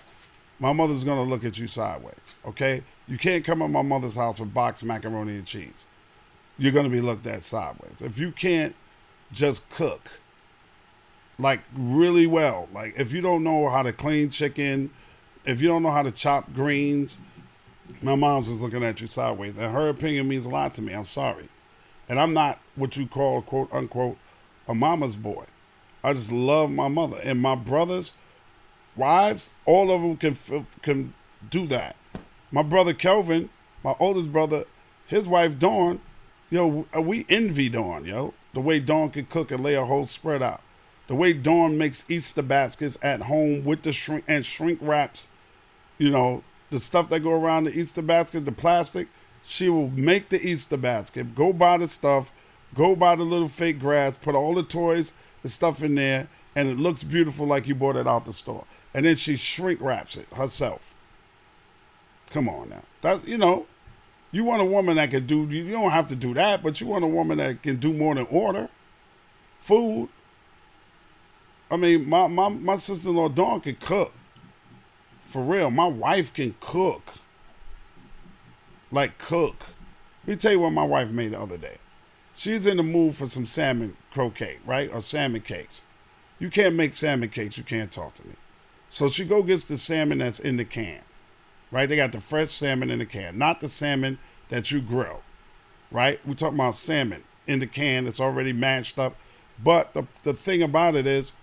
[0.59, 2.15] my mother's going to look at you sideways.
[2.45, 2.83] Okay?
[3.07, 5.85] You can't come at my mother's house with boxed macaroni and cheese.
[6.57, 8.01] You're going to be looked at sideways.
[8.01, 8.75] If you can't
[9.31, 10.19] just cook
[11.37, 14.91] like really well, like if you don't know how to clean chicken,
[15.45, 17.19] if you don't know how to chop greens,
[18.01, 19.57] my mom's is looking at you sideways.
[19.57, 20.93] And her opinion means a lot to me.
[20.93, 21.49] I'm sorry.
[22.09, 24.17] And I'm not what you call, quote unquote,
[24.67, 25.45] a mama's boy.
[26.03, 27.19] I just love my mother.
[27.23, 28.13] And my brothers,
[28.95, 31.13] wives, all of them can, can
[31.49, 31.95] do that.
[32.51, 33.49] My brother Kelvin,
[33.83, 34.65] my oldest brother,
[35.05, 36.01] his wife Dawn,
[36.49, 38.33] yo, uh, we envy Dawn, yo.
[38.53, 40.61] The way Dawn can cook and lay a whole spread out.
[41.07, 45.29] The way Dawn makes Easter baskets at home with the shrink and shrink wraps,
[45.97, 49.07] you know, the stuff that go around the Easter basket, the plastic.
[49.51, 52.31] She will make the Easter basket, go buy the stuff,
[52.75, 56.69] go buy the little fake grass, put all the toys, the stuff in there, and
[56.69, 58.65] it looks beautiful like you bought it out the store.
[58.93, 60.93] And then she shrink wraps it herself.
[62.29, 62.83] Come on now.
[63.01, 63.65] That's you know,
[64.31, 66.85] you want a woman that can do you don't have to do that, but you
[66.85, 68.69] want a woman that can do more than order.
[69.61, 70.09] Food.
[71.71, 74.13] I mean, my my, my sister in law Dawn can cook.
[75.25, 75.71] For real.
[75.71, 77.18] My wife can cook.
[78.91, 79.65] Like cook.
[80.25, 81.77] Let me tell you what my wife made the other day.
[82.35, 84.91] She's in the mood for some salmon croquet, right?
[84.93, 85.83] Or salmon cakes.
[86.39, 88.35] You can't make salmon cakes, you can't talk to me.
[88.89, 91.01] So she go gets the salmon that's in the can.
[91.71, 91.87] Right?
[91.87, 94.17] They got the fresh salmon in the can, not the salmon
[94.49, 95.21] that you grill.
[95.91, 96.19] Right?
[96.25, 99.15] We're talking about salmon in the can that's already mashed up.
[99.61, 101.33] But the, the thing about it is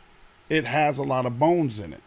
[0.49, 2.03] it has a lot of bones in it.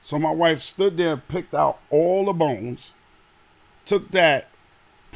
[0.00, 2.92] So my wife stood there picked out all the bones,
[3.84, 4.48] took that,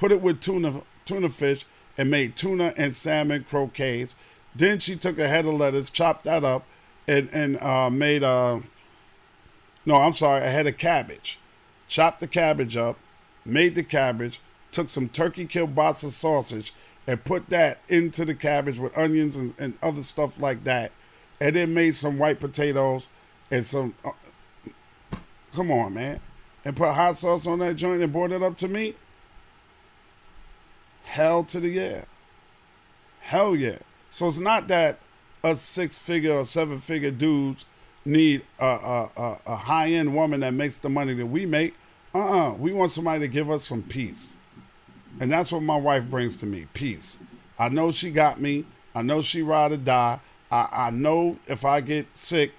[0.02, 1.64] put it with tuna tuna fish,
[1.96, 4.16] and made tuna and salmon croquettes.
[4.52, 6.64] Then she took a head of lettuce, chopped that up,
[7.06, 8.62] and and uh, made a.
[9.86, 11.38] No, I'm sorry, a head of cabbage.
[11.86, 12.98] Chopped the cabbage up,
[13.44, 14.40] made the cabbage,
[14.72, 16.74] took some turkey kielbasa sausage,
[17.06, 20.90] and put that into the cabbage with onions and, and other stuff like that,
[21.40, 23.06] and then made some white potatoes
[23.52, 23.94] and some.
[24.04, 24.10] Uh,
[25.54, 26.18] come on, man,
[26.64, 28.96] and put hot sauce on that joint and brought it up to me.
[31.12, 32.04] Hell to the yeah.
[33.20, 33.80] Hell yeah.
[34.10, 34.98] So it's not that
[35.44, 37.66] us six figure or seven figure dudes
[38.02, 41.74] need a, a, a, a high end woman that makes the money that we make.
[42.14, 42.48] Uh uh-uh.
[42.48, 44.36] uh We want somebody to give us some peace.
[45.20, 47.18] And that's what my wife brings to me peace.
[47.58, 48.64] I know she got me.
[48.94, 50.18] I know she ride or die.
[50.50, 52.52] I, I know if I get sick,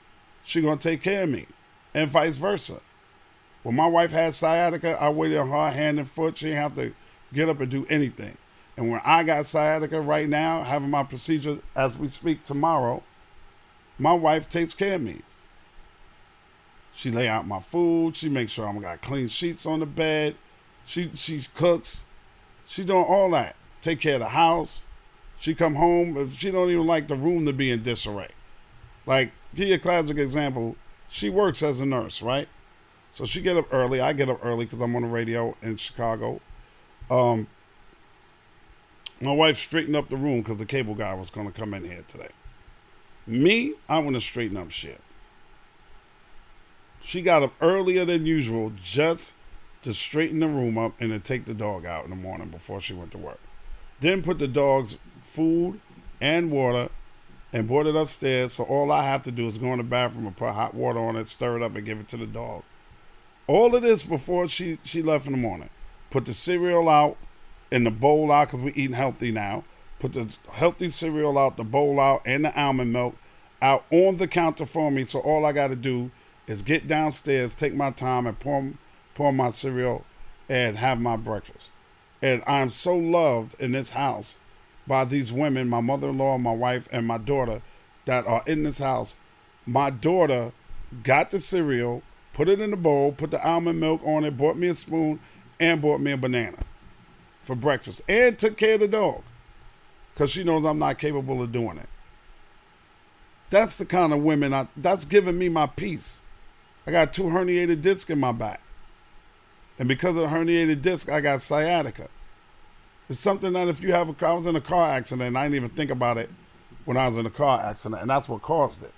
[0.44, 1.48] she gonna take care of me.
[1.96, 2.82] And vice versa.
[3.64, 6.38] When my wife had sciatica, I waited on her hand and foot.
[6.38, 6.94] She didn't have to
[7.34, 8.38] get up and do anything.
[8.76, 13.04] And when I got sciatica right now, having my procedure as we speak tomorrow,
[14.00, 15.22] my wife takes care of me.
[16.96, 18.16] She lay out my food.
[18.16, 20.36] She makes sure I'm got clean sheets on the bed.
[20.86, 22.04] She she cooks.
[22.66, 23.56] She doing all that.
[23.82, 24.84] Take care of the house.
[25.40, 26.18] She come home.
[26.18, 28.30] If she don't even like the room to be in disarray.
[29.06, 30.76] Like, give you a classic example.
[31.10, 32.48] She works as a nurse, right?
[33.12, 34.00] So she get up early.
[34.00, 36.42] I get up early because I'm on the radio in Chicago.
[37.12, 37.48] Um,
[39.24, 41.84] my wife straightened up the room because the cable guy was going to come in
[41.84, 42.30] here today.
[43.26, 45.02] Me, I want to straighten up shit.
[47.02, 49.34] She got up earlier than usual just
[49.84, 52.80] to straighten the room up and to take the dog out in the morning before
[52.80, 53.40] she went to work.
[54.00, 55.80] Then put the dog's food
[56.20, 56.90] and water
[57.52, 58.54] and brought it upstairs.
[58.54, 61.00] So all I have to do is go in the bathroom and put hot water
[61.00, 62.64] on it, stir it up, and give it to the dog.
[63.48, 65.70] All of this before she she left in the morning.
[66.10, 67.18] Put the cereal out
[67.74, 69.64] in the bowl out because we're eating healthy now.
[69.98, 73.16] Put the healthy cereal out, the bowl out, and the almond milk
[73.64, 75.06] out on the counter for me.
[75.06, 76.12] So all I got to do
[76.46, 78.74] is get downstairs, take my time, and pour
[79.16, 80.06] pour my cereal
[80.48, 81.72] and have my breakfast.
[82.22, 84.38] And I'm so loved in this house
[84.86, 87.64] by these women, my mother-in-law, my wife, and my daughter,
[88.06, 89.18] that are in this house.
[89.66, 90.52] My daughter
[91.02, 94.58] got the cereal, put it in the bowl, put the almond milk on it, bought
[94.58, 95.20] me a spoon,
[95.60, 96.58] and bought me a banana
[97.44, 99.22] for breakfast, and took care of the dog
[100.14, 101.90] because she knows I'm not capable of doing it.
[103.50, 104.68] That's the kind of women I.
[104.76, 106.22] That's giving me my peace.
[106.86, 108.62] I got two herniated discs in my back,
[109.78, 112.10] and because of the herniated disc, I got sciatica.
[113.10, 115.44] It's something that if you have a, I was in a car accident, and I
[115.44, 116.30] didn't even think about it
[116.86, 118.94] when I was in a car accident, and that's what caused it.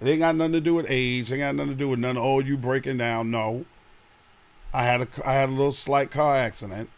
[0.00, 1.30] It ain't got nothing to do with age.
[1.30, 2.16] It ain't got nothing to do with none.
[2.18, 3.30] Oh, you breaking down?
[3.30, 3.66] No.
[4.72, 6.90] I had a I had a little slight car accident,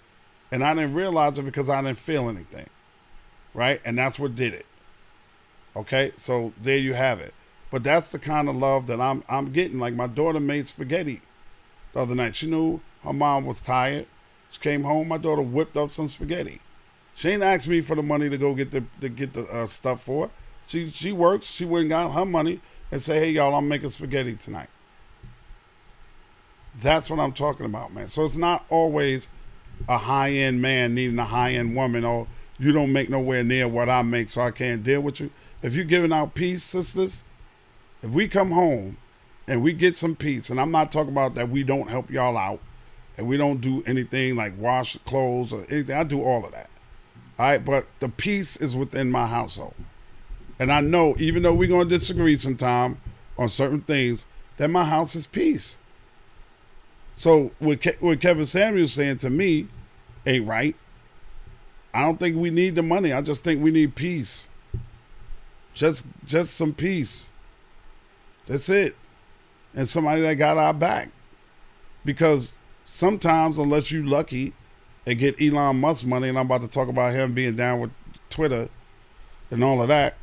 [0.55, 2.69] and I didn't realize it because I didn't feel anything,
[3.55, 3.81] right?
[3.85, 4.67] And that's what did it.
[5.75, 7.35] Okay, so there you have it.
[7.73, 9.81] But that's the kind of love that I'm I'm getting.
[9.81, 11.23] Like my daughter made spaghetti
[11.93, 12.37] the other night.
[12.37, 14.07] She knew her mom was tired.
[14.49, 15.09] She came home.
[15.09, 16.61] My daughter whipped up some spaghetti.
[17.17, 19.67] She ain't asked me for the money to go get the to get the uh,
[19.67, 20.29] stuff for.
[20.29, 20.33] Her.
[20.69, 21.51] She she works.
[21.51, 22.61] She went and got her money
[22.93, 24.71] and say, "Hey y'all, I'm making spaghetti tonight."
[26.81, 28.07] That's what I'm talking about, man.
[28.07, 29.29] So it's not always
[29.89, 32.27] a high end man needing a high end woman, or
[32.59, 35.31] you don't make nowhere near what I make, so I can't deal with you.
[35.63, 37.25] If you're giving out peace, sisters,
[38.03, 38.99] if we come home
[39.47, 42.37] and we get some peace, and I'm not talking about that we don't help y'all
[42.37, 42.61] out
[43.17, 45.97] and we don't do anything like wash clothes or anything.
[45.97, 46.69] I do all of that.
[47.39, 49.75] All right, but the peace is within my household.
[50.59, 53.01] And I know, even though we're going to disagree sometime
[53.37, 55.79] on certain things, that my house is peace.
[57.17, 59.69] So what, Ke- what Kevin Samuels saying to me
[60.27, 60.77] ain't right.
[61.93, 63.13] I don't think we need the money.
[63.13, 64.49] I just think we need peace.
[65.75, 67.29] Just just some peace.
[68.47, 68.97] That's it.
[69.75, 71.11] And somebody that got our back.
[72.05, 74.53] Because sometimes, unless you lucky
[75.07, 77.91] and get Elon Musk money, and I'm about to talk about him being down with
[78.29, 78.69] Twitter
[79.51, 80.17] and all of that,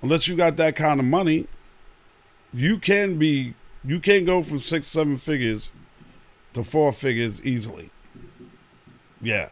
[0.00, 1.46] unless you got that kind of money,
[2.52, 3.54] you can be
[3.86, 5.72] you can't go from six, seven figures
[6.54, 7.90] to four figures easily.
[9.20, 9.50] Yeah.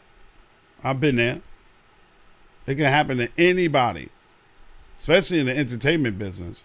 [0.83, 1.41] I've been there.
[2.67, 4.09] It can happen to anybody,
[4.97, 6.65] especially in the entertainment business.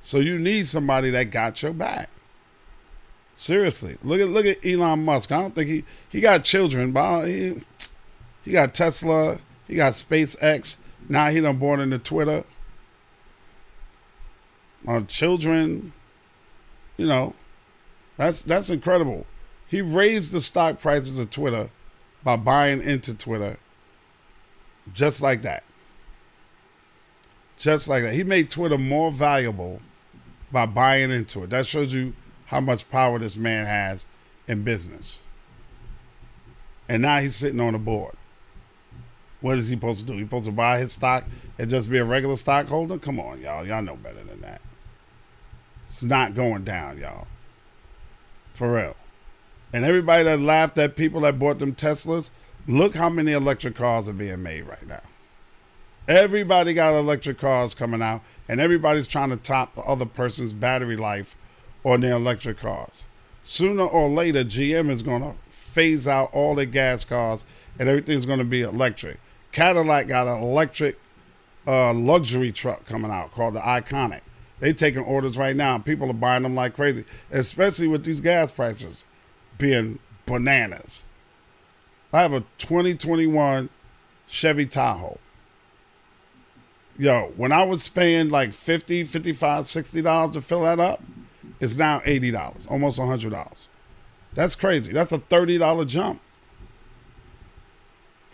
[0.00, 2.08] So you need somebody that got your back.
[3.34, 5.32] Seriously, look at look at Elon Musk.
[5.32, 7.62] I don't think he he got children, but uh, he
[8.44, 10.76] he got Tesla, he got SpaceX.
[11.08, 12.44] Now he done born into Twitter.
[14.86, 15.92] On children,
[17.00, 17.34] you know,
[18.18, 19.24] that's that's incredible.
[19.66, 21.70] He raised the stock prices of Twitter
[22.22, 23.58] by buying into Twitter,
[24.92, 25.64] just like that.
[27.56, 29.80] Just like that, he made Twitter more valuable
[30.52, 31.48] by buying into it.
[31.48, 32.12] That shows you
[32.46, 34.04] how much power this man has
[34.46, 35.22] in business.
[36.86, 38.14] And now he's sitting on the board.
[39.40, 40.18] What is he supposed to do?
[40.18, 41.24] He supposed to buy his stock
[41.56, 42.98] and just be a regular stockholder?
[42.98, 43.66] Come on, y'all.
[43.66, 44.60] Y'all know better than that.
[45.90, 47.26] It's not going down, y'all.
[48.54, 48.96] For real.
[49.72, 52.30] And everybody that laughed at people that bought them Teslas,
[52.66, 55.02] look how many electric cars are being made right now.
[56.08, 60.96] Everybody got electric cars coming out, and everybody's trying to top the other person's battery
[60.96, 61.36] life
[61.84, 63.04] on their electric cars.
[63.42, 67.44] Sooner or later, GM is going to phase out all their gas cars,
[67.78, 69.18] and everything's going to be electric.
[69.52, 70.98] Cadillac got an electric
[71.66, 74.20] uh, luxury truck coming out called the Iconic.
[74.60, 75.78] They taking orders right now.
[75.78, 79.06] People are buying them like crazy, especially with these gas prices
[79.58, 81.04] being bananas.
[82.12, 83.70] I have a 2021
[84.26, 85.18] Chevy Tahoe.
[86.98, 91.02] Yo, when I was paying like 50 55 $60 to fill that up,
[91.58, 93.66] it's now $80, almost $100.
[94.34, 94.92] That's crazy.
[94.92, 96.20] That's a $30 jump.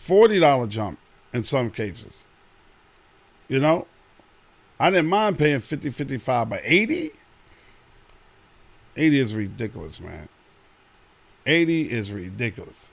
[0.00, 0.98] $40 jump
[1.32, 2.24] in some cases.
[3.48, 3.86] You know?
[4.78, 7.12] I didn't mind paying 50 55 but 80
[8.96, 10.28] 80 is ridiculous, man.
[11.44, 12.90] 80 is ridiculous.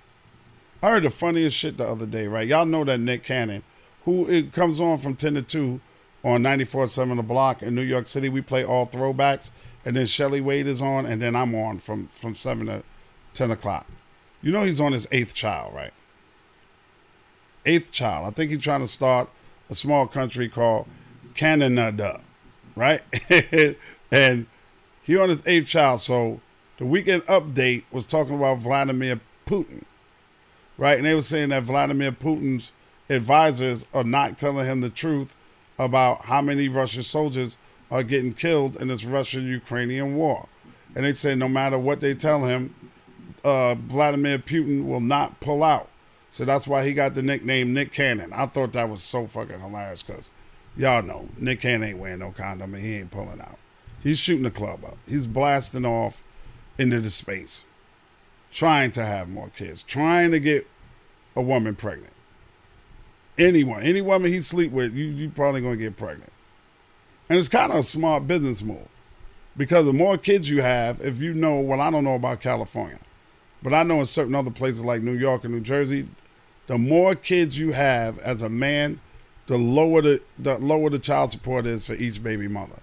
[0.82, 2.48] I heard the funniest shit the other day, right?
[2.48, 3.64] Y'all know that Nick Cannon,
[4.04, 5.80] who it comes on from 10 to 2
[6.24, 8.28] on 94.7 The Block in New York City.
[8.28, 9.52] We play all throwbacks.
[9.86, 12.84] And then Shelly Wade is on, and then I'm on from, from 7 to
[13.34, 13.86] 10 o'clock.
[14.42, 15.94] You know he's on his eighth child, right?
[17.66, 18.28] Eighth child.
[18.28, 19.30] I think he's trying to start
[19.70, 20.88] a small country called
[21.36, 22.22] Canada,
[22.76, 23.02] right?
[24.12, 24.46] and
[25.04, 26.00] he on his eighth child.
[26.00, 26.42] So
[26.78, 29.84] the weekend update was talking about Vladimir Putin,
[30.78, 30.98] right?
[30.98, 32.72] And they were saying that Vladimir Putin's
[33.10, 35.36] advisors are not telling him the truth
[35.78, 37.58] about how many Russian soldiers
[37.92, 40.48] are getting killed in this Russian Ukrainian war.
[40.96, 42.74] And they say no matter what they tell him,
[43.44, 45.90] uh, Vladimir Putin will not pull out.
[46.30, 48.34] So that's why he got the nickname Nick Cannon.
[48.34, 50.32] I thought that was so fucking hilarious because
[50.76, 53.58] y'all know Nick Cannon ain't wearing no condom and he ain't pulling out.
[54.02, 54.98] He's shooting the club up.
[55.08, 56.22] He's blasting off
[56.78, 57.64] into the space,
[58.52, 60.68] trying to have more kids, trying to get
[61.36, 62.14] a woman pregnant.
[63.38, 66.32] Anyone, any woman he sleep with, you you probably gonna get pregnant.
[67.30, 68.88] And it's kind of a smart business move
[69.56, 73.00] because the more kids you have, if you know, well, I don't know about California,
[73.62, 76.08] but I know in certain other places like New York and New Jersey,
[76.68, 79.00] the more kids you have as a man,
[79.48, 82.82] the lower the, the lower the child support is for each baby mother.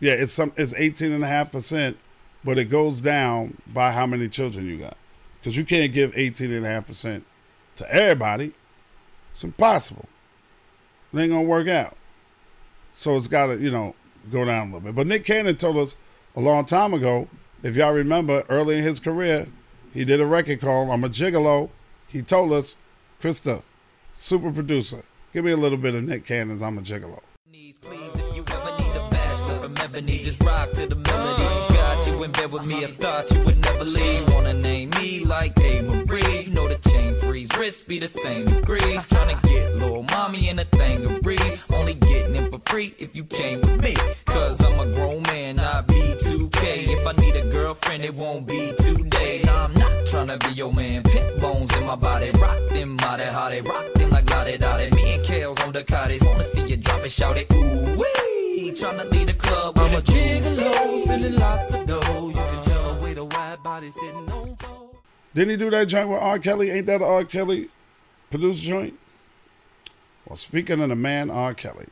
[0.00, 1.96] Yeah, it's some it's eighteen and a half percent,
[2.44, 4.96] but it goes down by how many children you got.
[5.40, 7.24] Because you can't give eighteen and a half percent
[7.76, 8.52] to everybody.
[9.32, 10.08] It's impossible.
[11.12, 11.96] It ain't gonna work out.
[12.94, 13.94] So it's gotta, you know,
[14.30, 14.94] go down a little bit.
[14.94, 15.96] But Nick Cannon told us
[16.36, 17.28] a long time ago,
[17.62, 19.48] if y'all remember, early in his career,
[19.94, 21.70] he did a record called I'm a Gigolo.
[22.08, 22.76] He told us,
[23.22, 23.62] Krista,
[24.14, 25.02] super producer,
[25.32, 27.20] give me a little bit of Nick Cannon's I'm a Gigolo.
[32.22, 34.28] in bed with me, I thought you would never leave.
[34.32, 35.82] Wanna name me like A.
[35.82, 39.41] Marie, you know the chain freeze, wrist be the same get
[39.82, 41.64] little mommy in a thing of breeze.
[41.72, 43.94] Only getting it for free if you came with me.
[44.26, 46.62] Cause I'm a grown man, I be 2K.
[46.96, 49.42] If I need a girlfriend, it won't be today.
[49.44, 51.02] Nah, I'm not tryna be your man.
[51.02, 54.58] Pit bones in my body, rock them body, how they rock them like la de
[54.58, 57.98] da Me and Kale's on the cottage, wanna see you drop it, shout it, ooh
[57.98, 58.72] wee.
[58.72, 59.78] Tryna lead the club.
[59.78, 62.28] I'm a gigolo, spending lots of dough.
[62.28, 64.90] You can tell the way the wide body sitting on floor.
[65.34, 66.38] Didn't he do that joint with R.
[66.38, 66.70] Kelly?
[66.70, 67.24] Ain't that an R.
[67.24, 67.68] Kelly
[68.30, 68.98] producer joint?
[70.26, 71.54] Well, speaking of the man R.
[71.54, 71.86] Kelly,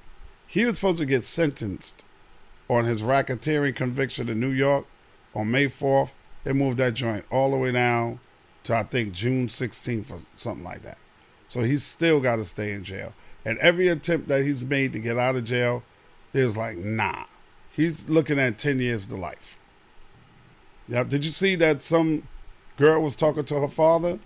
[0.47, 2.05] he was supposed to get sentenced
[2.69, 4.87] on his racketeering conviction in New York
[5.35, 6.11] on May 4th.
[6.45, 8.21] They moved that joint all the way down
[8.65, 10.99] to, I think, June 16th or something like that.
[11.49, 13.13] So he's still got to stay in jail.
[13.45, 15.83] And every attempt that he's made to get out of jail
[16.33, 17.25] is like, nah.
[17.73, 19.59] He's looking at 10 years to life.
[20.89, 21.09] Yep.
[21.09, 22.29] Did you see that some
[22.77, 24.19] girl was talking to her father?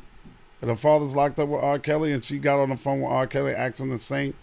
[0.69, 1.79] Her father's locked up with R.
[1.79, 3.27] Kelly, and she got on the phone with R.
[3.27, 4.35] Kelly asking to sing,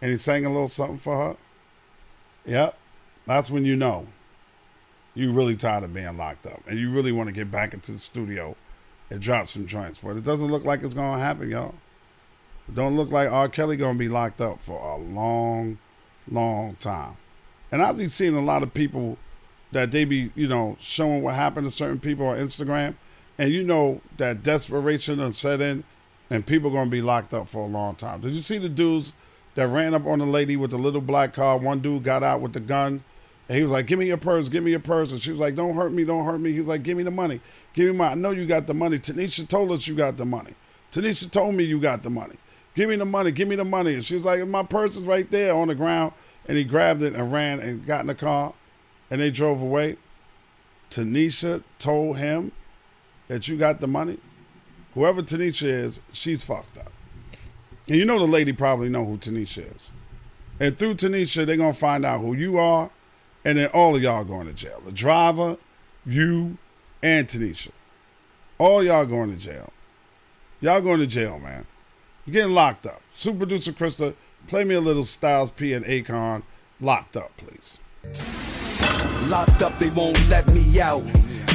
[0.00, 1.36] and he sang a little something for her.
[2.46, 2.76] Yep.
[3.26, 4.08] That's when you know
[5.14, 7.92] you really tired of being locked up, and you really want to get back into
[7.92, 8.56] the studio
[9.10, 10.00] and drop some joints.
[10.02, 11.74] But it doesn't look like it's gonna happen, y'all.
[12.68, 13.48] It don't look like R.
[13.48, 15.78] Kelly gonna be locked up for a long,
[16.30, 17.16] long time.
[17.70, 19.18] And I've been seeing a lot of people
[19.72, 22.94] that they be, you know, showing what happened to certain people on Instagram.
[23.38, 25.84] And you know that desperation has set in
[26.30, 28.20] and people are gonna be locked up for a long time.
[28.20, 29.12] Did you see the dudes
[29.54, 31.56] that ran up on the lady with the little black car?
[31.56, 33.02] One dude got out with the gun
[33.48, 35.12] and he was like, Give me your purse, give me your purse.
[35.12, 36.52] And she was like, Don't hurt me, don't hurt me.
[36.52, 37.40] He was like, Give me the money.
[37.72, 38.98] Give me my I know you got the money.
[38.98, 40.54] Tanisha told us you got the money.
[40.92, 42.36] Tanisha told me you got the money.
[42.74, 43.94] Give me the money, give me the money.
[43.94, 46.12] And she was like, My purse is right there on the ground
[46.46, 48.54] and he grabbed it and ran and got in the car
[49.10, 49.96] and they drove away.
[50.90, 52.52] Tanisha told him
[53.28, 54.18] that you got the money.
[54.94, 56.92] Whoever Tanisha is, she's fucked up.
[57.88, 59.90] And you know the lady probably know who Tanisha is.
[60.60, 62.90] And through Tanisha, they're gonna find out who you are,
[63.44, 64.80] and then all of y'all going to jail.
[64.84, 65.58] The driver,
[66.06, 66.58] you,
[67.02, 67.70] and Tanisha.
[68.58, 69.72] All y'all going to jail.
[70.60, 71.66] Y'all going to jail, man.
[72.24, 73.02] You're getting locked up.
[73.14, 74.14] Super producer Krista,
[74.46, 76.42] Play me a little Styles P and Akon.
[76.80, 77.78] Locked up, please.
[79.28, 81.02] Locked up, they won't let me out.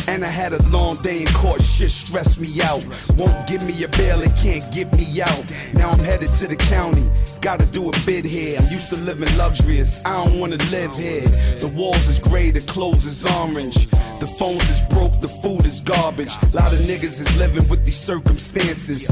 [0.08, 2.84] And I had a long day in court, shit stressed me out.
[3.16, 5.46] Won't give me a bail, it can't get me out.
[5.74, 7.10] Now I'm headed to the county,
[7.42, 8.60] gotta do a bid here.
[8.60, 11.28] I'm used to living luxurious, I don't wanna live here.
[11.60, 13.88] The walls is gray, the clothes is orange.
[14.20, 16.34] The phones is broke, the food is garbage.
[16.42, 19.10] A lot of niggas is living with these circumstances.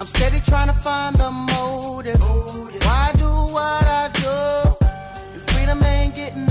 [0.00, 2.20] I'm steady trying to find the motive.
[2.20, 4.86] Why do what I do?
[5.34, 6.50] If freedom ain't getting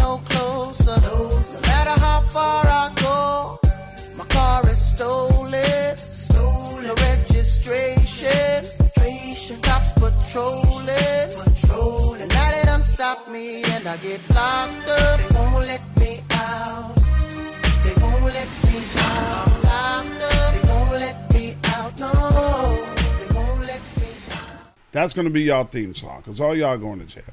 [10.33, 11.29] patrolling.
[11.43, 12.27] Patrolling.
[12.29, 15.19] Now they stop me and I get locked up.
[15.19, 16.95] They won't let me out.
[17.83, 19.33] They won't let me out.
[24.91, 27.23] That's gonna be y'all theme song, cause all y'all going to jail.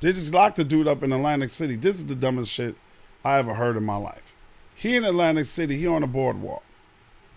[0.00, 1.76] They just locked the dude up in Atlantic City.
[1.76, 2.76] This is the dumbest shit
[3.22, 4.32] I ever heard in my life.
[4.74, 6.64] He in Atlantic City, he on a boardwalk.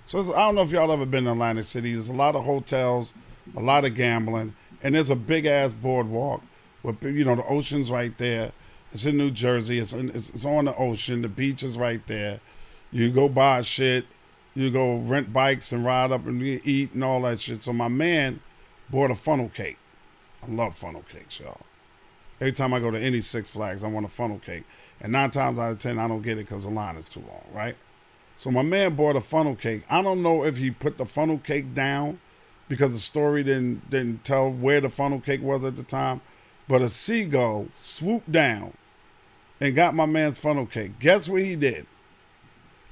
[0.05, 1.93] So I don't know if y'all ever been to Atlantic City.
[1.93, 3.13] There's a lot of hotels,
[3.57, 6.41] a lot of gambling, and there's a big ass boardwalk
[6.83, 8.51] with you know the ocean's right there.
[8.91, 9.79] It's in New Jersey.
[9.79, 11.21] It's in, it's, it's on the ocean.
[11.21, 12.39] The beach is right there.
[12.91, 14.05] You go buy shit.
[14.53, 17.61] You go rent bikes and ride up and eat and all that shit.
[17.61, 18.39] So my man
[18.89, 19.77] bought a funnel cake.
[20.41, 21.61] I love funnel cakes, y'all.
[22.39, 24.63] Every time I go to any Six Flags, I want a funnel cake.
[25.01, 27.21] And nine times out of ten, I don't get it because the line is too
[27.21, 27.75] long, right?
[28.37, 29.83] So my man bought a funnel cake.
[29.89, 32.19] I don't know if he put the funnel cake down
[32.67, 36.21] because the story didn't didn't tell where the funnel cake was at the time.
[36.67, 38.73] But a seagull swooped down
[39.61, 40.99] and got my man's funnel cake.
[40.99, 41.85] Guess what he did?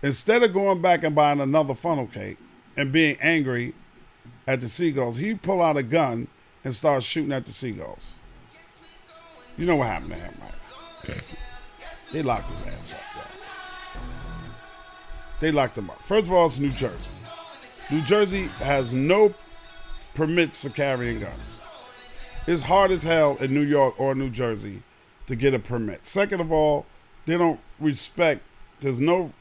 [0.01, 2.38] Instead of going back and buying another funnel cake
[2.76, 3.74] and being angry
[4.45, 6.28] at the seagulls, he pulled out a gun
[6.63, 8.15] and started shooting at the seagulls.
[9.57, 10.34] You know what happened to him,
[11.07, 11.36] right?
[12.11, 12.99] They locked his ass up.
[15.39, 16.01] They locked him up.
[16.03, 17.11] First of all, it's New Jersey.
[17.91, 19.34] New Jersey has no
[20.14, 21.61] permits for carrying guns.
[22.45, 24.84] It's hard as hell in New York or New Jersey
[25.28, 26.05] to get a permit.
[26.05, 26.86] Second of all,
[27.26, 28.41] they don't respect,
[28.82, 29.32] there's no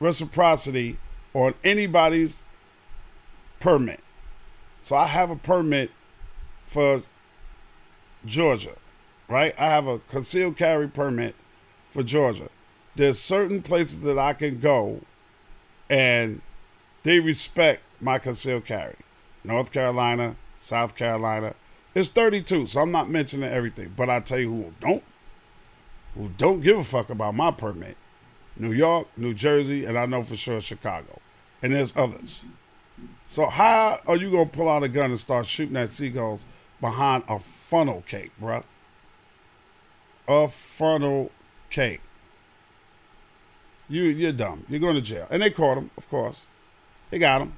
[0.00, 0.98] reciprocity
[1.34, 2.42] on anybody's
[3.60, 4.00] permit.
[4.82, 5.90] So I have a permit
[6.66, 7.02] for
[8.24, 8.76] Georgia,
[9.28, 9.54] right?
[9.58, 11.34] I have a concealed carry permit
[11.90, 12.48] for Georgia.
[12.94, 15.00] There's certain places that I can go
[15.90, 16.40] and
[17.02, 18.96] they respect my concealed carry.
[19.46, 21.54] North Carolina, South Carolina.
[21.94, 23.94] It's 32, so I'm not mentioning everything.
[23.96, 25.04] But I tell you who don't,
[26.14, 27.96] who don't give a fuck about my permit.
[28.58, 31.20] New York, New Jersey, and I know for sure Chicago.
[31.62, 32.46] And there's others.
[33.26, 36.46] So how are you gonna pull out a gun and start shooting at seagulls
[36.80, 38.64] behind a funnel cake, bruh?
[40.28, 41.30] A funnel
[41.70, 42.00] cake.
[43.88, 44.64] You you're dumb.
[44.68, 45.26] You're going to jail.
[45.30, 46.46] And they caught him, of course.
[47.10, 47.56] They got him.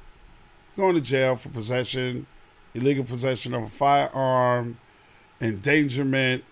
[0.79, 2.29] Going to jail for possession,
[2.73, 4.79] illegal possession of a firearm,
[5.41, 6.45] endangerment,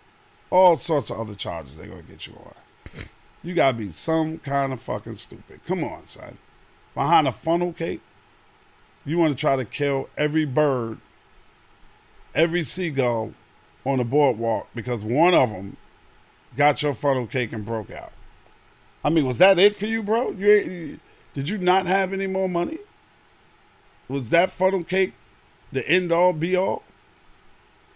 [0.51, 3.05] all sorts of other charges they're gonna get you on.
[3.45, 5.61] You gotta be some kind of fucking stupid.
[5.65, 6.39] Come on, son.
[6.93, 8.01] Behind a funnel cake,
[9.05, 10.99] you want to try to kill every bird,
[12.35, 13.33] every seagull
[13.85, 15.77] on the boardwalk because one of them
[16.57, 18.13] got your funnel cake and broke out.
[19.05, 20.33] I mean, was that it for you, bro?
[20.33, 21.01] You, you
[21.33, 22.79] did you not have any more money?
[24.09, 25.15] Was that funnel cake
[25.73, 26.83] the end all be all?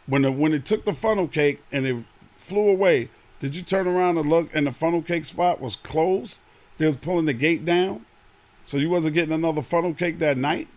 [0.06, 2.04] When the, when it took the funnel cake and it
[2.36, 6.38] flew away, did you turn around and look and the funnel cake spot was closed?
[6.78, 8.06] They was pulling the gate down,
[8.64, 10.68] so you wasn't getting another funnel cake that night.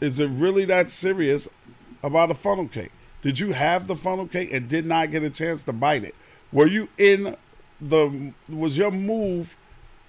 [0.00, 1.48] Is it really that serious
[2.02, 2.90] about a funnel cake?
[3.22, 6.14] Did you have the funnel cake and did not get a chance to bite it?
[6.52, 7.36] Were you in
[7.80, 8.34] the?
[8.48, 9.56] Was your move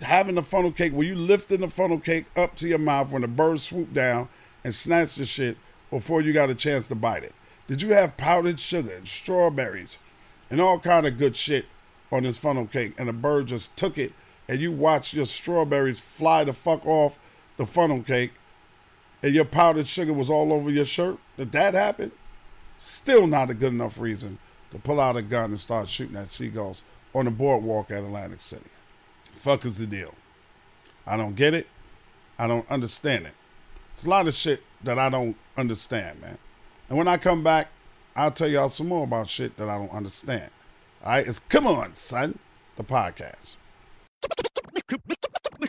[0.05, 0.93] having the funnel cake?
[0.93, 4.29] Were you lifting the funnel cake up to your mouth when the bird swooped down
[4.63, 5.57] and snatched the shit
[5.89, 7.35] before you got a chance to bite it?
[7.67, 9.99] Did you have powdered sugar and strawberries
[10.49, 11.65] and all kind of good shit
[12.11, 14.13] on this funnel cake and the bird just took it
[14.47, 17.17] and you watched your strawberries fly the fuck off
[17.57, 18.33] the funnel cake
[19.23, 21.17] and your powdered sugar was all over your shirt?
[21.37, 22.11] Did that happen?
[22.77, 24.37] Still not a good enough reason
[24.71, 26.83] to pull out a gun and start shooting at seagulls
[27.13, 28.69] on the boardwalk at Atlantic City.
[29.45, 30.15] Fuck is the deal?
[31.05, 31.67] I don't get it.
[32.39, 33.33] I don't understand it.
[33.93, 36.39] It's a lot of shit that I don't understand, man.
[36.89, 37.67] And when I come back,
[38.15, 40.49] I'll tell y'all some more about shit that I don't understand.
[41.03, 42.39] All right, it's Come On, Son,
[42.75, 43.53] the podcast.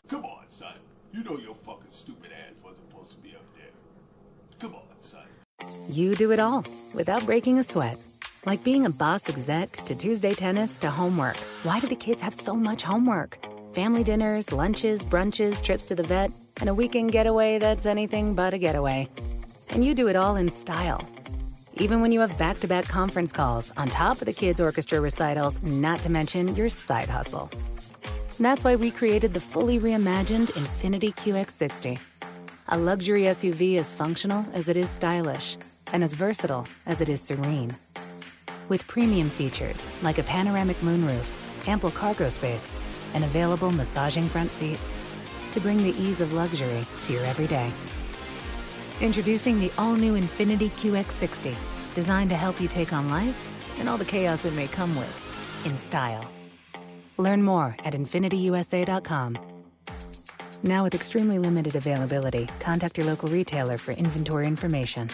[0.09, 0.73] Come on, son.
[1.13, 3.75] You know your fucking stupid ass wasn't supposed to be up there.
[4.59, 5.27] Come on, son.
[5.91, 6.65] You do it all
[6.95, 7.99] without breaking a sweat.
[8.47, 11.37] Like being a boss exec to Tuesday tennis to homework.
[11.63, 13.39] Why do the kids have so much homework?
[13.77, 18.55] Family dinners, lunches, brunches, trips to the vet, and a weekend getaway that's anything but
[18.55, 19.07] a getaway.
[19.69, 21.07] And you do it all in style.
[21.75, 24.99] Even when you have back to back conference calls on top of the kids' orchestra
[24.99, 27.51] recitals, not to mention your side hustle.
[28.41, 31.99] That's why we created the fully reimagined Infiniti QX60.
[32.69, 35.59] A luxury SUV as functional as it is stylish,
[35.93, 37.77] and as versatile as it is serene.
[38.71, 42.73] With premium features like a panoramic moonroof, ample cargo space,
[43.15, 44.99] and available massaging front seats
[45.53, 47.73] to bring the ease of luxury to your everyday.
[49.01, 51.55] Introducing the all new Infiniti QX60,
[51.95, 55.63] designed to help you take on life and all the chaos it may come with
[55.65, 56.31] in style.
[57.19, 59.39] Learn more at infinitiusa.com.
[60.63, 65.11] Now, with extremely limited availability, contact your local retailer for inventory information.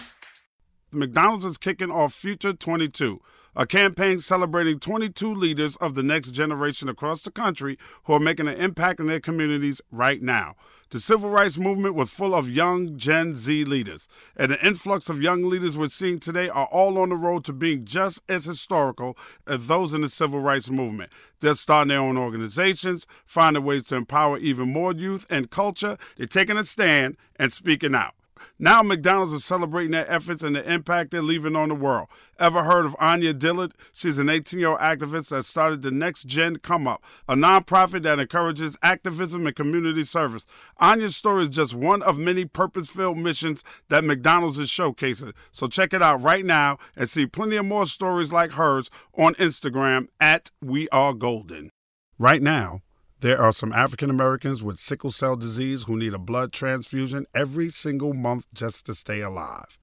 [0.91, 3.19] McDonald's is kicking off Future 22,
[3.55, 8.47] a campaign celebrating 22 leaders of the next generation across the country who are making
[8.47, 10.55] an impact in their communities right now.
[10.89, 15.23] The civil rights movement was full of young Gen Z leaders, and the influx of
[15.23, 19.17] young leaders we're seeing today are all on the road to being just as historical
[19.47, 21.11] as those in the civil rights movement.
[21.39, 25.97] They're starting their own organizations, finding ways to empower even more youth and culture.
[26.15, 28.13] They're taking a stand and speaking out.
[28.59, 32.07] Now McDonald's is celebrating their efforts and the impact they're leaving on the world.
[32.37, 33.73] Ever heard of Anya Dillard?
[33.93, 38.03] She's an 18 year old activist that started the Next Gen Come Up, a nonprofit
[38.03, 40.45] that encourages activism and community service.
[40.77, 45.33] Anya's story is just one of many purpose filled missions that McDonald's is showcasing.
[45.51, 49.33] So check it out right now and see plenty of more stories like hers on
[49.35, 51.71] Instagram at We Are Golden.
[52.19, 52.81] Right now,
[53.23, 57.69] there are some African Americans with sickle cell disease who need a blood transfusion every
[57.69, 59.79] single month just to stay alive.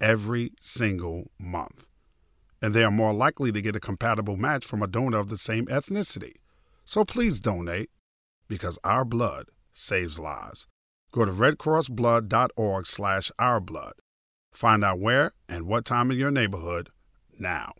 [0.00, 1.86] Every single month.
[2.60, 5.36] And they are more likely to get a compatible match from a donor of the
[5.36, 6.38] same ethnicity.
[6.84, 7.88] So please donate
[8.48, 10.66] because our blood saves lives.
[11.12, 13.92] Go to redcrossblood.org slash ourblood.
[14.50, 16.90] Find out where and what time in your neighborhood
[17.38, 17.74] now.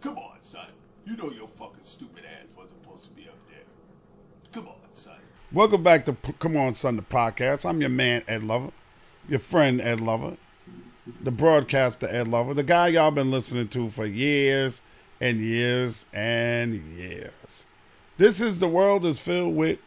[0.00, 0.66] Come on, son.
[1.04, 3.64] You know your fucking stupid ass wasn't supposed to be up there.
[4.52, 5.18] Come on, son.
[5.54, 7.68] Welcome back to P- Come On Sunday podcast.
[7.68, 8.70] I'm your man, Ed Lover,
[9.28, 10.38] your friend, Ed Lover,
[11.22, 14.80] the broadcaster, Ed Lover, the guy y'all been listening to for years
[15.20, 17.66] and years and years.
[18.16, 19.78] This is the world is filled with,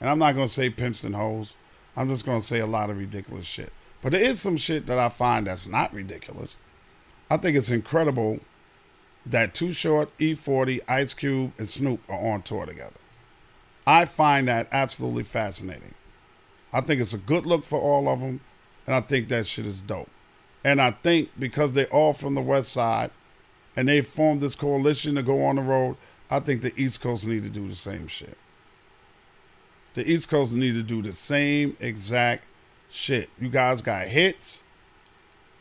[0.00, 1.54] and I'm not to say pimps and hoes.
[1.94, 3.70] I'm just to say a lot of ridiculous shit.
[4.00, 6.56] But there is some shit that I find that's not ridiculous.
[7.30, 8.40] I think it's incredible
[9.26, 12.94] that Too Short, E40, Ice Cube, and Snoop are on tour together.
[13.88, 15.94] I find that absolutely fascinating.
[16.74, 18.40] I think it's a good look for all of them,
[18.86, 20.10] and I think that shit is dope.
[20.62, 23.10] And I think because they're all from the West Side
[23.74, 25.96] and they formed this coalition to go on the road,
[26.30, 28.36] I think the East Coast need to do the same shit.
[29.94, 32.44] The East Coast need to do the same exact
[32.90, 33.30] shit.
[33.40, 34.64] You guys got hits.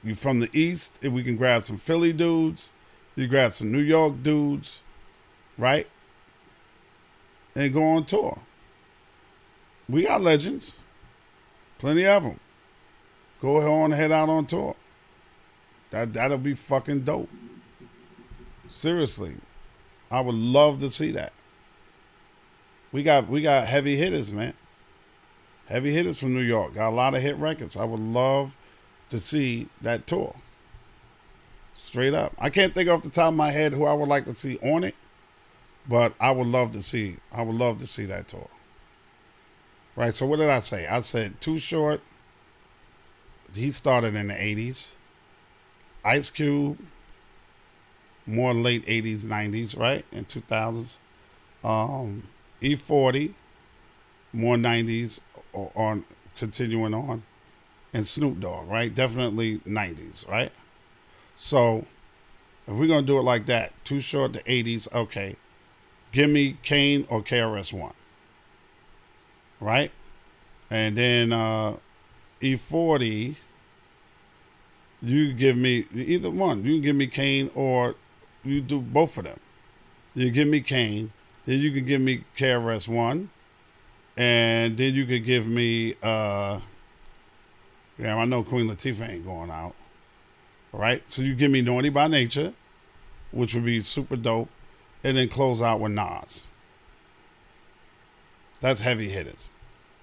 [0.03, 0.99] You from the East.
[1.01, 2.71] If we can grab some Philly dudes,
[3.15, 4.81] you grab some New York dudes,
[5.57, 5.87] right?
[7.57, 8.37] And go on tour.
[9.89, 10.75] We got legends.
[11.79, 12.39] Plenty of them.
[13.41, 14.75] Go on head out on tour.
[15.89, 17.31] That that'll be fucking dope.
[18.69, 19.37] Seriously.
[20.11, 21.33] I would love to see that.
[22.91, 24.53] We got we got heavy hitters, man.
[25.65, 26.75] Heavy hitters from New York.
[26.75, 27.75] Got a lot of hit records.
[27.75, 28.55] I would love
[29.09, 30.35] to see that tour.
[31.73, 32.33] Straight up.
[32.37, 34.59] I can't think off the top of my head who I would like to see
[34.59, 34.93] on it,
[35.87, 38.49] but I would love to see I would love to see that tour.
[39.95, 40.87] Right, so what did I say?
[40.87, 42.01] I said too short.
[43.53, 44.93] He started in the 80s.
[46.05, 46.77] Ice Cube,
[48.27, 50.05] more late 80s, 90s, right?
[50.11, 50.95] In 2000s.
[51.63, 52.27] Um,
[52.61, 53.33] E40,
[54.31, 55.19] more 90s
[55.51, 56.05] or on
[56.37, 57.23] continuing on.
[57.93, 58.93] And Snoop Dogg, right?
[58.93, 60.51] Definitely 90s, right?
[61.35, 61.85] So
[62.67, 65.37] if we're gonna do it like that, too short the 80s, okay.
[66.17, 67.93] Give me Kane or KRS-One.
[69.59, 69.91] Right?
[70.67, 71.75] And then uh
[72.41, 73.35] E40,
[75.03, 76.65] you give me either one.
[76.65, 77.93] You can give me Kane or
[78.43, 79.39] you do both of them.
[80.15, 81.11] You give me Kane,
[81.45, 83.29] then you can give me KRS-One,
[84.17, 86.61] and then you could give me uh
[87.99, 89.75] yeah, I know Queen Latifah ain't going out.
[90.73, 92.53] Right, so you give me Naughty by Nature,
[93.29, 94.49] which would be super dope,
[95.07, 96.43] and then close out with Nas.
[98.59, 99.49] That's heavy hitters.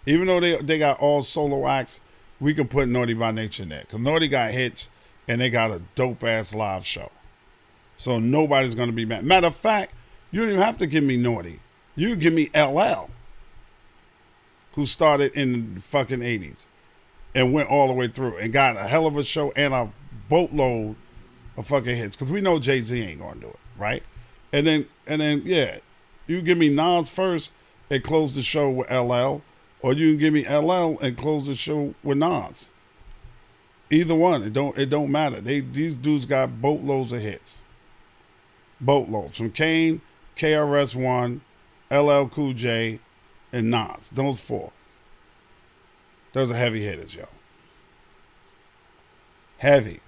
[0.07, 2.01] Even though they they got all solo acts,
[2.41, 4.89] we can put Naughty by Nature in there because Naughty got hits
[5.29, 7.13] and they got a dope ass live show.
[7.99, 9.27] So nobody's gonna be mad.
[9.27, 9.93] Matter of fact,
[10.31, 11.61] you don't even have to give me Naughty.
[11.97, 13.11] You give me LL,
[14.73, 16.65] who started in the fucking eighties
[17.35, 19.91] and went all the way through and got a hell of a show and a
[20.31, 20.97] boatload
[21.59, 22.17] of fucking hits.
[22.17, 24.03] Because we know Jay Z ain't gonna do it, right?
[24.55, 25.79] And then and then yeah,
[26.29, 27.53] you give me Nas first
[27.91, 29.43] and close the show with LL,
[29.83, 32.71] or you can give me LL and close the show with Nas.
[33.91, 35.41] Either one, it don't it don't matter.
[35.41, 37.63] They these dudes got boatloads of hits.
[38.81, 40.01] Boatloads from Kane,
[40.37, 41.41] KRS One,
[41.91, 43.01] LL Cool J,
[43.53, 44.09] and Nas.
[44.11, 44.71] Those four.
[46.33, 47.27] Those are heavy hitters, yo.
[49.59, 49.99] Heavy.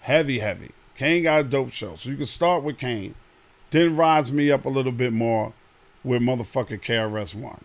[0.00, 0.70] Heavy, heavy.
[0.94, 1.96] Kane got a dope show.
[1.96, 3.14] So you can start with Kane,
[3.70, 5.52] then rise me up a little bit more
[6.02, 7.64] with motherfucking KRS One.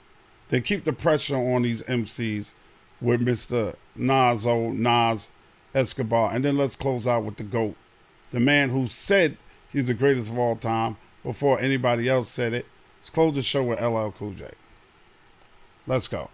[0.49, 2.53] Then keep the pressure on these MCs
[3.01, 3.75] with Mr.
[3.95, 5.29] Nas, Nas
[5.73, 7.75] Escobar, and then let's close out with the GOAT,
[8.31, 9.37] the man who said
[9.71, 12.65] he's the greatest of all time before anybody else said it.
[12.99, 14.51] Let's close the show with LL Cool J.
[15.87, 16.29] Let's go.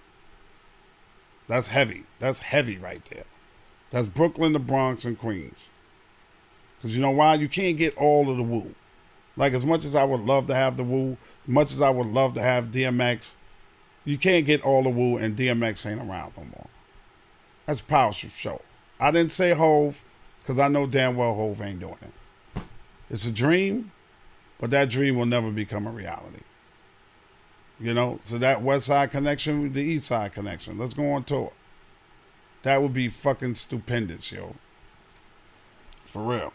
[1.47, 2.03] That's heavy.
[2.19, 3.25] That's heavy right there.
[3.89, 5.69] That's Brooklyn, the Bronx, and Queens.
[6.77, 7.35] Because you know why?
[7.35, 8.73] You can't get all of the Wu.
[9.37, 11.89] Like, as much as I would love to have the Wu, as much as I
[11.89, 13.35] would love to have DMX,
[14.03, 16.67] you can't get all the Wu, and DMX ain't around no more.
[17.65, 18.61] That's a powerful show.
[18.99, 20.03] I didn't say Hove,
[20.41, 22.61] because I know damn well Hove ain't doing it.
[23.09, 23.91] It's a dream,
[24.59, 26.43] but that dream will never become a reality.
[27.79, 30.77] You know, so that West Side connection with the East Side connection.
[30.77, 31.51] Let's go on tour.
[32.63, 34.55] That would be fucking stupendous, yo.
[36.05, 36.53] For real.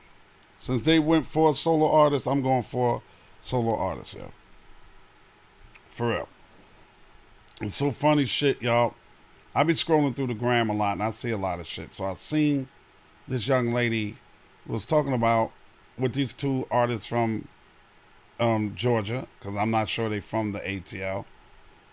[0.59, 3.01] Since they went for a solo artist, I'm going for a
[3.41, 4.29] solo artist, yeah.
[5.89, 6.29] For real.
[7.61, 8.95] It's so funny shit, y'all.
[9.55, 11.93] I be scrolling through the gram a lot and I see a lot of shit.
[11.93, 12.69] So I've seen
[13.27, 14.19] this young lady
[14.67, 15.53] was talking about
[15.99, 17.49] with these two artists from
[18.39, 21.25] um, Georgia, because I'm not sure they from the ATL.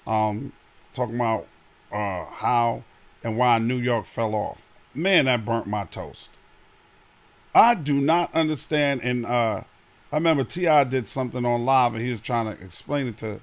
[0.06, 0.52] Um,
[0.94, 1.48] talking about
[1.92, 2.84] uh, how
[3.24, 4.68] and why New York fell off.
[4.94, 6.32] Man, that burnt my toast.
[7.56, 9.02] I do not understand.
[9.02, 9.62] And uh,
[10.12, 10.86] I remember T.I.
[10.86, 13.40] did something on live, and he was trying to explain it to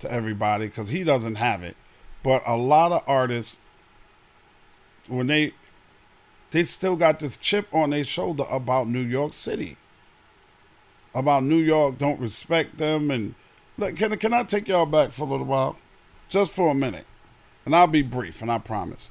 [0.00, 1.76] to everybody because he doesn't have it.
[2.22, 3.60] But a lot of artists,
[5.06, 5.54] when they
[6.50, 9.76] they still got this chip on their shoulder about New York City
[11.14, 13.10] about New York don't respect them.
[13.10, 13.34] And
[13.78, 15.76] look, can, can I take y'all back for a little while?
[16.28, 17.06] Just for a minute.
[17.64, 19.10] And I'll be brief, and I promise.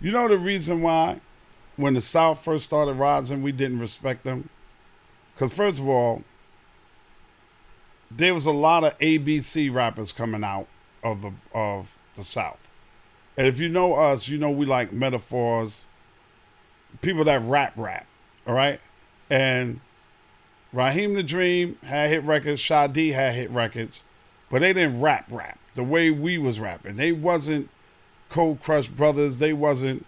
[0.00, 1.20] You know the reason why
[1.76, 4.48] when the South first started rising, we didn't respect them?
[5.34, 6.22] Because, first of all,
[8.10, 10.68] there was a lot of ABC rappers coming out
[11.02, 12.58] of the, of the South.
[13.36, 15.86] And if you know us, you know we like metaphors,
[17.00, 18.06] people that rap rap,
[18.46, 18.80] all right?
[19.28, 19.80] And
[20.72, 24.04] Raheem the Dream had hit records, Shy D had hit records,
[24.50, 26.96] but they didn't rap rap the way we was rapping.
[26.96, 27.70] They wasn't
[28.28, 29.38] Cold Crush Brothers.
[29.38, 30.06] They wasn't,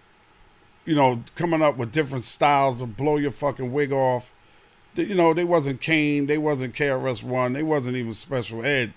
[0.87, 4.31] you know, coming up with different styles to blow your fucking wig off.
[4.95, 6.27] You know, they wasn't Kane.
[6.27, 7.51] They wasn't KRS One.
[7.53, 8.93] They wasn't even Special Ed.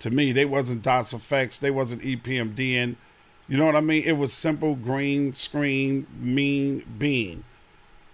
[0.00, 1.60] To me, they wasn't Das EFX.
[1.60, 2.96] They wasn't EPMDN.
[3.48, 4.02] You know what I mean?
[4.02, 7.44] It was simple, green screen, mean bean.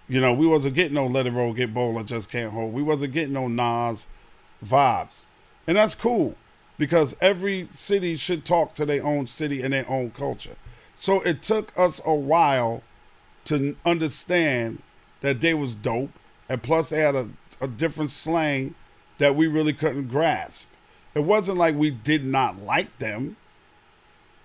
[0.07, 2.73] You know, we wasn't getting no Let It Roll, Get Bold, I Just Can't Hold.
[2.73, 4.05] We wasn't getting no Nas
[4.63, 5.23] vibes.
[5.65, 6.35] And that's cool
[6.77, 10.57] because every city should talk to their own city and their own culture.
[10.95, 12.83] So it took us a while
[13.49, 14.81] to understand
[15.21, 16.11] that they was dope.
[16.47, 17.29] And plus they had a,
[17.61, 18.75] a different slang
[19.17, 20.69] that we really couldn't grasp.
[21.13, 23.35] It wasn't like we did not like them.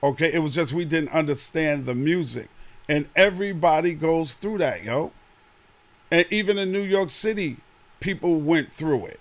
[0.03, 2.49] Okay, it was just we didn't understand the music.
[2.89, 5.13] And everybody goes through that, yo.
[6.11, 7.59] And even in New York City,
[8.01, 9.21] people went through it.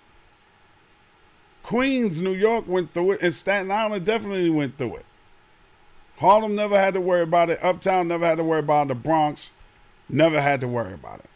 [1.62, 5.06] Queens, New York went through it, and Staten Island definitely went through it.
[6.18, 7.64] Harlem never had to worry about it.
[7.64, 8.90] Uptown never had to worry about it.
[8.90, 9.52] The Bronx
[10.10, 11.30] never had to worry about it.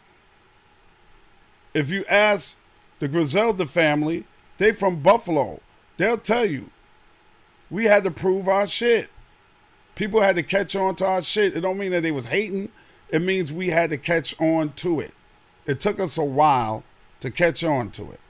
[1.74, 2.58] If you ask
[2.98, 4.24] the Griselda family,
[4.58, 5.60] they from Buffalo.
[5.96, 6.70] They'll tell you,
[7.70, 9.10] we had to prove our shit.
[9.94, 11.56] People had to catch on to our shit.
[11.56, 12.70] It don't mean that they was hating.
[13.10, 15.12] It means we had to catch on to it.
[15.66, 16.84] It took us a while
[17.20, 18.20] to catch on to it.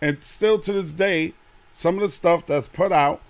[0.00, 1.34] And still to this day,
[1.72, 3.20] some of the stuff that's put out,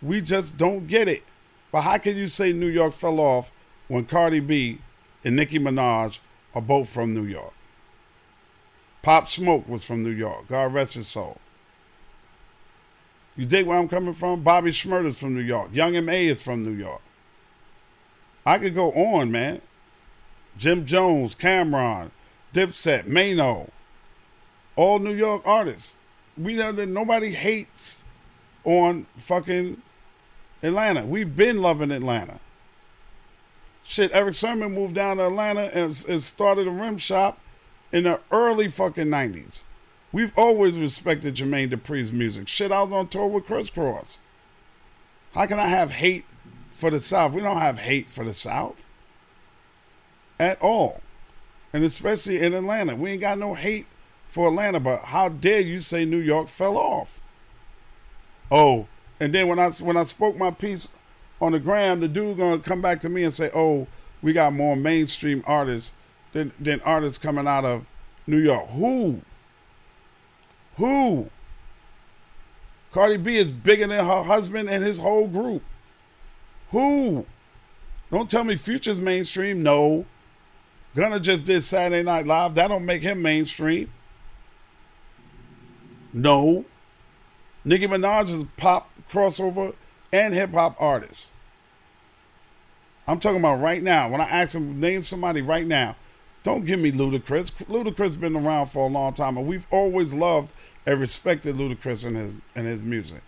[0.00, 1.24] we just don't get it.
[1.72, 3.50] But how can you say New York fell off
[3.88, 4.78] when Cardi B
[5.24, 6.18] and Nicki Minaj
[6.54, 7.54] are both from New York?
[9.02, 10.48] Pop Smoke was from New York.
[10.48, 11.38] God rest his soul.
[13.36, 14.42] You dig where I'm coming from?
[14.42, 15.70] Bobby Shmurda's from New York.
[15.72, 16.28] Young M.A.
[16.28, 17.02] is from New York.
[18.46, 19.60] I could go on, man.
[20.56, 22.10] Jim Jones, Cam'ron,
[22.52, 23.70] Dipset, Mano,
[24.76, 25.96] all New York artists.
[26.38, 28.04] We know that nobody hates
[28.64, 29.82] on fucking
[30.62, 31.04] Atlanta.
[31.04, 32.38] We've been loving Atlanta.
[33.84, 37.38] Shit, Erick Sermon moved down to Atlanta and, and started a rim shop
[37.92, 39.62] in the early fucking 90s.
[40.10, 42.48] We've always respected Jermaine Dupri's music.
[42.48, 44.18] Shit, I was on tour with Kris Kross.
[45.34, 46.24] How can I have hate
[46.72, 47.32] for the South?
[47.32, 48.84] We don't have hate for the South
[50.38, 51.00] at all.
[51.72, 52.94] And especially in Atlanta.
[52.94, 53.86] We ain't got no hate
[54.28, 57.20] for Atlanta, but how dare you say New York fell off?
[58.50, 58.86] Oh,
[59.18, 60.88] and then when I when I spoke my piece
[61.44, 63.86] on the gram, the dude gonna come back to me and say, "Oh,
[64.22, 65.94] we got more mainstream artists
[66.32, 67.86] than than artists coming out of
[68.26, 69.20] New York." Who?
[70.76, 71.30] Who?
[72.92, 75.62] Cardi B is bigger than her husband and his whole group.
[76.70, 77.26] Who?
[78.10, 79.62] Don't tell me Future's mainstream.
[79.62, 80.06] No.
[80.94, 82.54] Gunna just did Saturday Night Live.
[82.54, 83.90] That don't make him mainstream.
[86.12, 86.64] No.
[87.64, 89.74] Nicki Minaj is a pop crossover
[90.12, 91.33] and hip hop artist.
[93.06, 94.08] I'm talking about right now.
[94.08, 95.96] When I ask him name somebody right now,
[96.42, 97.52] don't give me Ludacris.
[97.66, 100.52] Ludacris has been around for a long time, and we've always loved
[100.86, 103.22] and respected Ludacris and his and his music.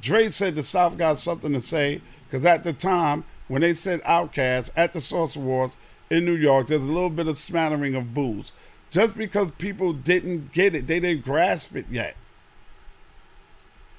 [0.00, 4.02] Dre said the South got something to say because at the time when they said
[4.02, 5.76] Outkast at the Source Awards
[6.08, 8.52] in New York, there's a little bit of smattering of boos.
[8.90, 12.16] Just because people didn't get it, they didn't grasp it yet.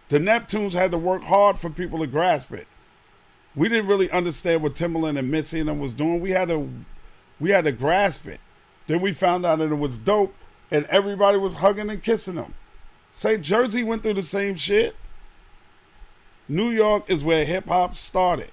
[0.09, 2.67] The Neptunes had to work hard for people to grasp it.
[3.55, 6.21] We didn't really understand what Timbaland and Missy and them was doing.
[6.21, 6.69] We had to
[7.39, 8.39] we had to grasp it.
[8.87, 10.33] Then we found out that it was dope
[10.69, 12.53] and everybody was hugging and kissing them.
[13.13, 13.41] St.
[13.41, 14.95] Jersey went through the same shit.
[16.47, 18.51] New York is where hip hop started.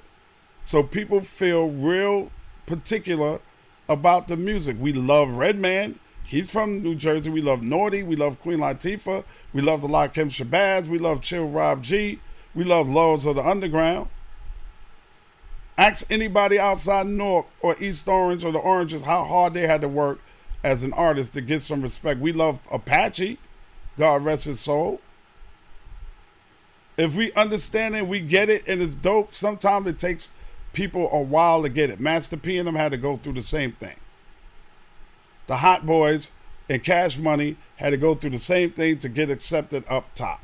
[0.62, 2.30] So people feel real
[2.66, 3.40] particular
[3.88, 4.76] about the music.
[4.78, 5.98] We love Redman.
[6.24, 7.30] He's from New Jersey.
[7.30, 8.02] We love Naughty.
[8.02, 9.24] We love Queen Latifah.
[9.52, 10.86] We love the Lakim Shabazz.
[10.86, 12.20] We love Chill Rob G.
[12.54, 14.08] We love Lords of the Underground.
[15.78, 19.88] Ask anybody outside Newark or East Orange or the Oranges how hard they had to
[19.88, 20.20] work
[20.64, 22.18] as an artist to get some respect.
[22.18, 23.38] We love Apache.
[23.96, 25.00] God rest his soul.
[26.96, 29.32] If we understand it, we get it, and it's dope.
[29.32, 30.30] Sometimes it takes
[30.72, 32.00] people a while to get it.
[32.00, 33.96] Master P and them had to go through the same thing.
[35.46, 36.32] The Hot Boys
[36.68, 40.40] and Cash Money had to go through the same thing to get accepted up top.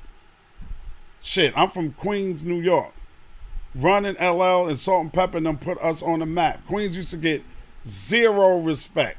[1.21, 2.95] Shit, I'm from Queens, New York.
[3.75, 6.65] Run and LL and Salt and Pepa and them put us on the map.
[6.67, 7.43] Queens used to get
[7.85, 9.19] zero respect.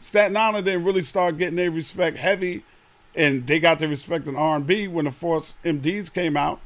[0.00, 2.64] Staten Island didn't really start getting their respect heavy,
[3.14, 6.60] and they got their respect in R&B when the Force MDs came out.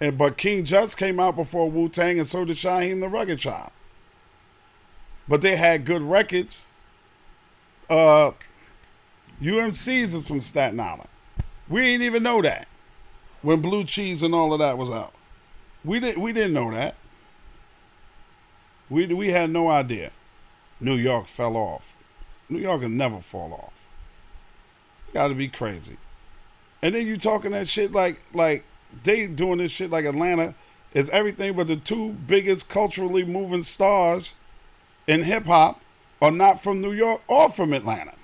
[0.00, 3.38] And but King Just came out before Wu Tang, and so did Shyheim the Rugged
[3.38, 3.70] Child.
[5.28, 6.68] But they had good records.
[7.90, 8.32] Uh,
[9.42, 11.08] UMC's is from Staten Island.
[11.68, 12.66] We didn't even know that
[13.42, 15.12] when Blue Cheese and all of that was out.
[15.84, 16.94] We didn't we didn't know that.
[18.88, 20.10] We we had no idea.
[20.80, 21.94] New York fell off.
[22.48, 23.72] New York will never fall off.
[25.12, 25.96] Got to be crazy.
[26.82, 28.64] And then you talking that shit like like
[29.02, 30.54] they doing this shit like Atlanta
[30.92, 34.34] is everything but the two biggest culturally moving stars
[35.06, 35.80] in hip hop
[36.20, 38.14] are not from New York or from Atlanta.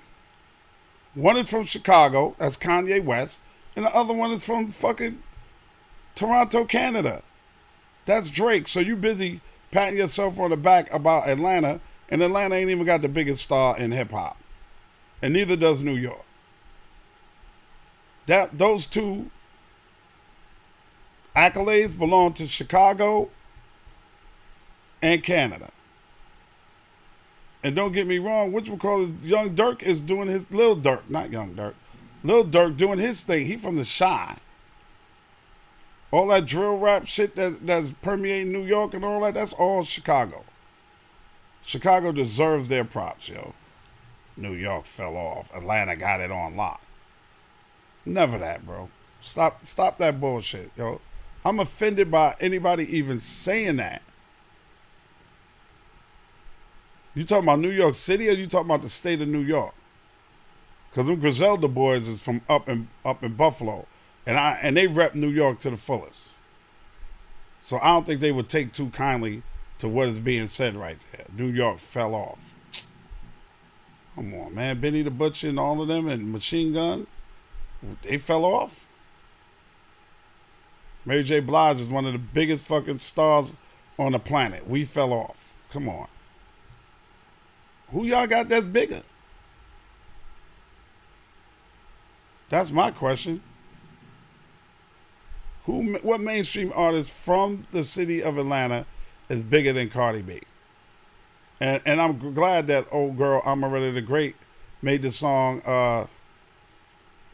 [1.13, 3.39] One is from Chicago, that's Kanye West,
[3.77, 5.21] and the other one is from fucking
[6.15, 7.21] Toronto, Canada.
[8.07, 8.67] That's Drake.
[8.67, 13.03] So you busy patting yourself on the back about Atlanta, and Atlanta ain't even got
[13.03, 14.37] the biggest star in hip hop.
[15.21, 16.25] And neither does New York.
[18.25, 19.29] That those two
[21.35, 23.29] accolades belong to Chicago
[25.03, 25.69] and Canada.
[27.63, 31.01] And don't get me wrong, which we call Young Durk is doing his little Durk,
[31.09, 31.75] not Young Durk.
[32.23, 33.45] Lil Durk doing his thing.
[33.45, 34.37] He from the Chi.
[36.11, 39.83] All that drill rap shit that, that's permeating New York and all that, that's all
[39.83, 40.45] Chicago.
[41.65, 43.53] Chicago deserves their props, yo.
[44.37, 45.53] New York fell off.
[45.53, 46.81] Atlanta got it on lock.
[48.05, 48.89] Never that, bro.
[49.21, 51.01] Stop stop that bullshit, yo.
[51.43, 54.01] I'm offended by anybody even saying that.
[57.13, 59.73] You talking about New York City or you talking about the state of New York?
[60.93, 63.85] Cause them Griselda boys is from up in up in Buffalo,
[64.25, 66.29] and I and they rep New York to the fullest.
[67.63, 69.43] So I don't think they would take too kindly
[69.79, 71.25] to what is being said right there.
[71.35, 72.39] New York fell off.
[74.15, 74.79] Come on, man.
[74.79, 77.05] Benny the Butcher and all of them and Machine Gun,
[78.01, 78.85] they fell off.
[81.05, 81.39] Mary J.
[81.39, 83.53] Blige is one of the biggest fucking stars
[83.99, 84.67] on the planet.
[84.67, 85.53] We fell off.
[85.71, 86.07] Come on.
[87.91, 89.03] Who y'all got that's bigger?
[92.49, 93.41] That's my question.
[95.65, 98.85] Who, what mainstream artist from the city of Atlanta
[99.27, 100.41] is bigger than Cardi B?
[101.59, 104.35] And and I'm glad that old girl Amaretta the Great
[104.81, 105.61] made the song.
[105.65, 106.07] Uh,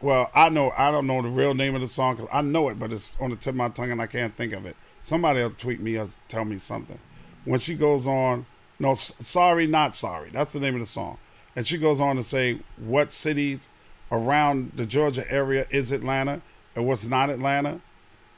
[0.02, 2.70] well, I know I don't know the real name of the song 'cause I know
[2.70, 4.76] it, but it's on the tip of my tongue and I can't think of it.
[5.02, 7.00] Somebody will tweet me or tell me something.
[7.46, 8.46] When she goes on,
[8.80, 10.30] no, sorry, not sorry.
[10.32, 11.18] That's the name of the song.
[11.56, 13.70] And she goes on to say what cities
[14.14, 16.42] around the Georgia area is Atlanta
[16.76, 17.82] and what's not Atlanta.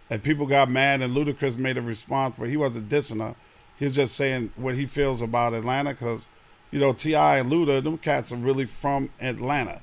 [0.10, 3.36] And people got mad and Ludacris made a response, but he wasn't dissing her.
[3.78, 6.30] He was just saying what he feels about Atlanta because,
[6.72, 7.40] you know, T.I.
[7.40, 9.82] and Luda, them cats are really from Atlanta.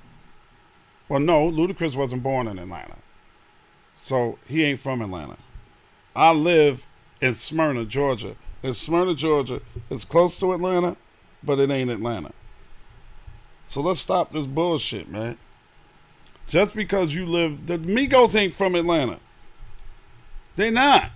[1.09, 2.97] Well, no, Ludacris wasn't born in Atlanta.
[4.01, 5.36] So he ain't from Atlanta.
[6.16, 6.86] I live
[7.20, 9.61] in Smyrna, Georgia, It's Smyrna, Georgia.
[9.90, 10.97] It's close to Atlanta,
[11.43, 12.32] but it ain't Atlanta.
[13.66, 15.36] So let's stop this bullshit, man.
[16.47, 19.20] Just because you live, the Migos ain't from Atlanta.
[20.57, 21.11] They not.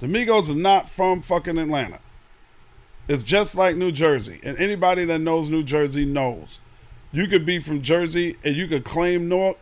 [0.00, 2.00] The Migos is not from fucking Atlanta.
[3.06, 4.40] It's just like New Jersey.
[4.42, 6.58] And anybody that knows New Jersey knows.
[7.12, 9.58] You could be from Jersey and you could claim Newark,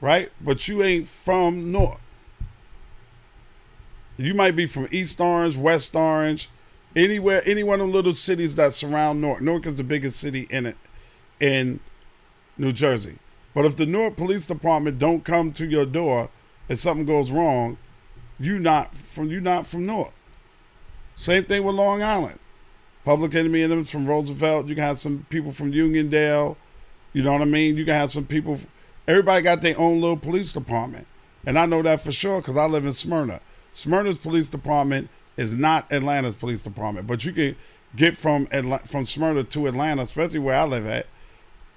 [0.00, 0.32] right?
[0.40, 2.00] But you ain't from Newark.
[4.16, 6.50] You might be from East Orange, West Orange,
[6.96, 9.40] anywhere, any one of the little cities that surround Newark.
[9.40, 10.76] Newark is the biggest city in it,
[11.38, 11.80] in
[12.60, 13.18] New Jersey.
[13.54, 16.28] But if the Newark Police Department don't come to your door
[16.68, 17.78] and something goes wrong,
[18.38, 20.12] you not from you not from Newark.
[21.14, 22.38] Same thing with Long Island.
[23.04, 24.68] Public Enemy and from Roosevelt.
[24.68, 26.56] You can have some people from Uniondale.
[27.12, 27.76] You know what I mean?
[27.76, 28.60] You can have some people.
[29.08, 31.06] Everybody got their own little police department,
[31.44, 33.40] and I know that for sure because I live in Smyrna.
[33.72, 37.56] Smyrna's police department is not Atlanta's police department, but you can
[37.96, 38.46] get from
[38.84, 41.06] from Smyrna to Atlanta, especially where I live at.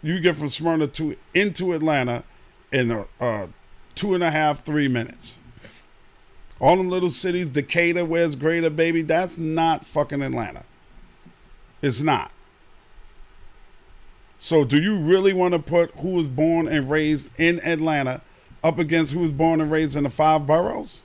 [0.04, 2.24] You get from Smyrna to into Atlanta
[2.72, 3.48] in a, uh,
[3.96, 5.38] two and a half, three minutes.
[6.60, 10.64] All them little cities, Decatur, where's Greater, baby, that's not fucking Atlanta.
[11.82, 12.32] It's not.
[14.38, 18.22] So, do you really want to put who was born and raised in Atlanta
[18.62, 21.02] up against who was born and raised in the five boroughs?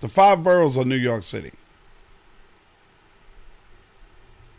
[0.00, 1.52] The five boroughs of New York City.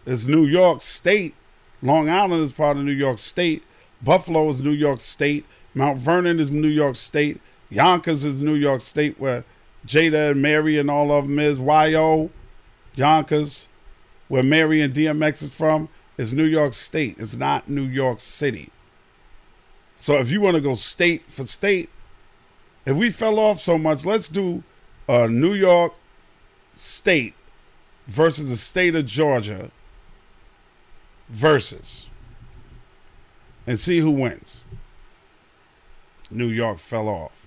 [0.05, 1.33] It's New York State.
[1.81, 3.63] Long Island is part of New York State.
[4.01, 5.45] Buffalo is New York State.
[5.73, 7.41] Mount Vernon is New York State.
[7.69, 9.43] Yonkers is New York State, where
[9.85, 11.59] Jada and Mary and all of them is.
[11.59, 12.29] YO,
[12.95, 13.67] Yonkers,
[14.27, 17.15] where Mary and DMX is from, is New York State.
[17.19, 18.71] It's not New York City.
[19.97, 21.89] So if you want to go state for state,
[22.85, 24.63] if we fell off so much, let's do
[25.09, 25.93] uh, New York
[26.75, 27.33] State
[28.07, 29.71] versus the state of Georgia
[31.29, 32.07] versus
[33.67, 34.63] and see who wins.
[36.29, 37.45] New York fell off.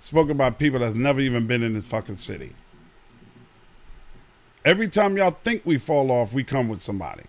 [0.00, 2.54] Spoken by people that's never even been in this fucking city.
[4.64, 7.24] Every time y'all think we fall off, we come with somebody.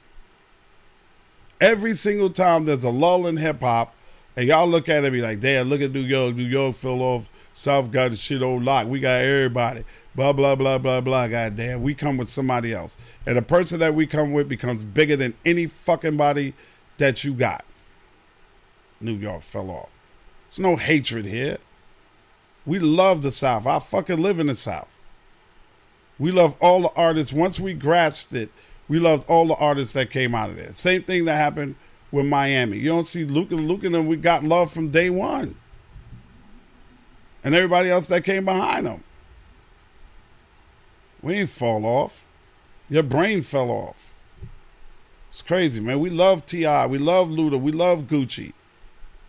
[1.62, 3.96] Every single time there's a lull in hip hop,
[4.36, 6.36] and y'all look at it and be like, damn, look at New York.
[6.36, 7.30] New York fell off.
[7.54, 8.88] South got the shit on lock.
[8.88, 9.84] We got everybody.
[10.20, 11.28] Blah, blah, blah, blah, blah.
[11.30, 11.82] God damn.
[11.82, 12.98] We come with somebody else.
[13.26, 16.56] And the person that we come with becomes bigger than any fucking body
[16.98, 17.64] that you got.
[19.00, 19.88] New York fell off.
[20.50, 21.60] There's no hatred here.
[22.66, 23.66] We love the South.
[23.66, 24.90] I fucking live in the South.
[26.20, 27.32] We love all the artists.
[27.32, 28.52] Once we grasped it,
[28.90, 30.74] we loved all the artists that came out of there.
[30.74, 31.76] Same thing that happened
[32.12, 32.80] with Miami.
[32.80, 34.06] You don't see Luke and Luke and them.
[34.06, 35.56] We got love from day one,
[37.42, 39.06] and everybody else that came behind them.
[41.22, 42.24] We ain't fall off.
[42.90, 44.10] Your brain fell off.
[45.30, 46.00] It's crazy, man.
[46.00, 46.88] We love T.I.
[46.88, 47.60] We love Luda.
[47.60, 48.54] We love Gucci.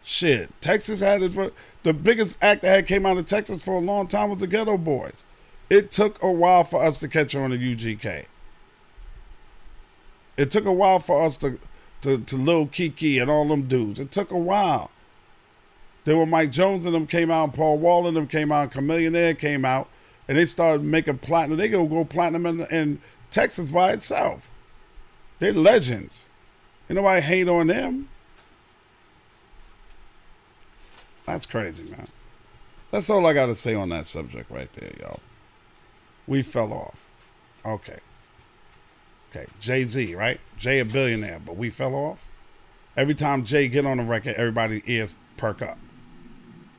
[0.02, 1.54] Shit, Texas had it.
[1.82, 4.48] The biggest act that had came out of Texas for a long time was the
[4.48, 5.24] Geto Boys.
[5.68, 8.24] It took a while for us to catch on to UGK.
[10.36, 11.58] It took a while for us to
[12.02, 14.00] to, to Lil Keke and all them dudes.
[14.00, 14.90] It took a while.
[16.04, 18.72] Then when Mike Jones and them came out, and Paul Wall and them came out,
[18.72, 19.88] Chamillionaire came out,
[20.30, 21.58] and they started making platinum.
[21.58, 23.00] They gonna go platinum in, in
[23.32, 24.48] Texas by itself.
[25.40, 26.28] They're legends.
[26.88, 28.08] Ain't nobody hate on them.
[31.26, 32.06] That's crazy, man.
[32.92, 35.18] That's all I got to say on that subject right there, y'all.
[36.28, 37.08] We fell off.
[37.64, 37.98] Okay.
[39.30, 39.46] Okay.
[39.58, 40.38] Jay Z, right?
[40.56, 42.24] Jay a billionaire, but we fell off.
[42.96, 45.78] Every time Jay get on the record, everybody ears perk up.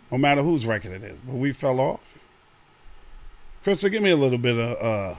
[0.10, 2.21] No matter whose record it is, but we fell off.
[3.64, 5.16] Krista, give me a little bit of uh,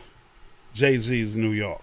[0.74, 1.82] Jay Z's New York.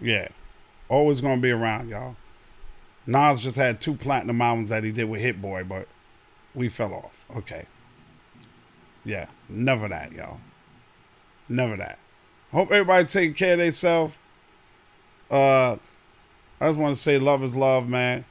[0.00, 0.28] Yeah.
[0.88, 2.16] Always gonna be around, y'all.
[3.06, 5.88] Nas just had two platinum albums that he did with Hit Boy, but
[6.54, 7.24] we fell off.
[7.36, 7.66] Okay.
[9.04, 9.26] Yeah.
[9.48, 10.38] Never that, y'all.
[11.48, 11.98] Never that.
[12.52, 14.16] Hope everybody's taking care of themselves.
[15.30, 15.76] Uh
[16.60, 18.24] I just want to say love is love, man.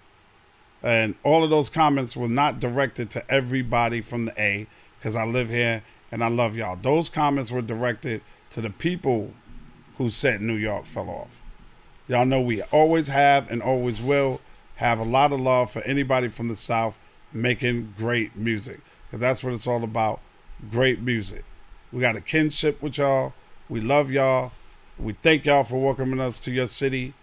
[0.81, 5.25] And all of those comments were not directed to everybody from the A, because I
[5.25, 6.77] live here and I love y'all.
[6.81, 8.21] Those comments were directed
[8.51, 9.33] to the people
[10.01, 11.41] who said New York fell off.
[12.07, 14.41] Y'all know we always have and always will
[14.77, 16.97] have a lot of love for anybody from the South
[17.31, 18.79] making great music.
[19.05, 20.19] Because that's what it's all about
[20.71, 21.43] great music.
[21.91, 23.33] We got a kinship with y'all.
[23.69, 24.53] We love y'all.
[24.97, 27.13] We thank y'all for welcoming us to your city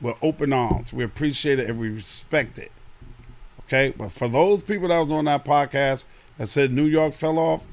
[0.00, 0.92] We're open arms.
[0.92, 2.70] We appreciate it and we respect it.
[3.64, 3.92] Okay?
[3.96, 6.04] But for those people that was on that podcast
[6.36, 7.64] that said New York fell off,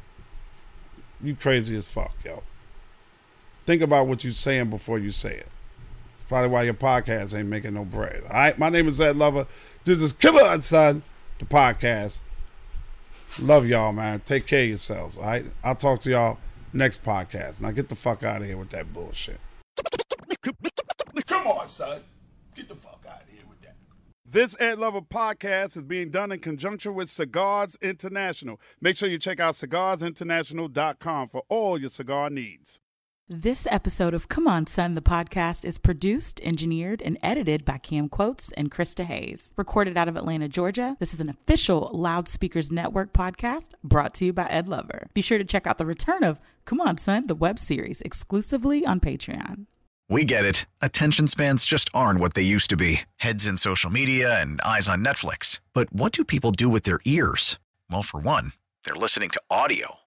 [1.21, 2.41] you crazy as fuck, yo.
[3.65, 5.47] Think about what you're saying before you say it.
[6.15, 8.23] It's probably why your podcast ain't making no bread.
[8.29, 8.57] All right?
[8.57, 9.47] My name is Ed Lover.
[9.83, 11.01] This is Come On Son,
[11.39, 12.19] the podcast.
[13.39, 14.21] Love y'all, man.
[14.25, 15.45] Take care of yourselves, all right?
[15.63, 16.37] I'll talk to y'all
[16.71, 17.59] next podcast.
[17.59, 19.39] Now get the fuck out of here with that bullshit.
[21.25, 22.01] Come on, son.
[22.55, 23.75] Get the fuck out of here with that.
[24.25, 28.59] This Ed Lover podcast is being done in conjunction with Cigars International.
[28.79, 32.79] Make sure you check out cigarsinternational.com for all your cigar needs.
[33.27, 38.51] This episode of Come On Son, the podcast, is produced, engineered, and edited by CamQuotes
[38.55, 39.51] and Krista Hayes.
[39.57, 44.33] Recorded out of Atlanta, Georgia, this is an official Loudspeakers Network podcast brought to you
[44.33, 45.07] by Ed Lover.
[45.15, 48.85] Be sure to check out the return of Come On Son, the web series, exclusively
[48.85, 49.65] on Patreon.
[50.07, 50.67] We get it.
[50.79, 54.87] Attention spans just aren't what they used to be heads in social media and eyes
[54.87, 55.61] on Netflix.
[55.73, 57.57] But what do people do with their ears?
[57.89, 58.51] Well, for one,
[58.83, 59.95] they're listening to audio.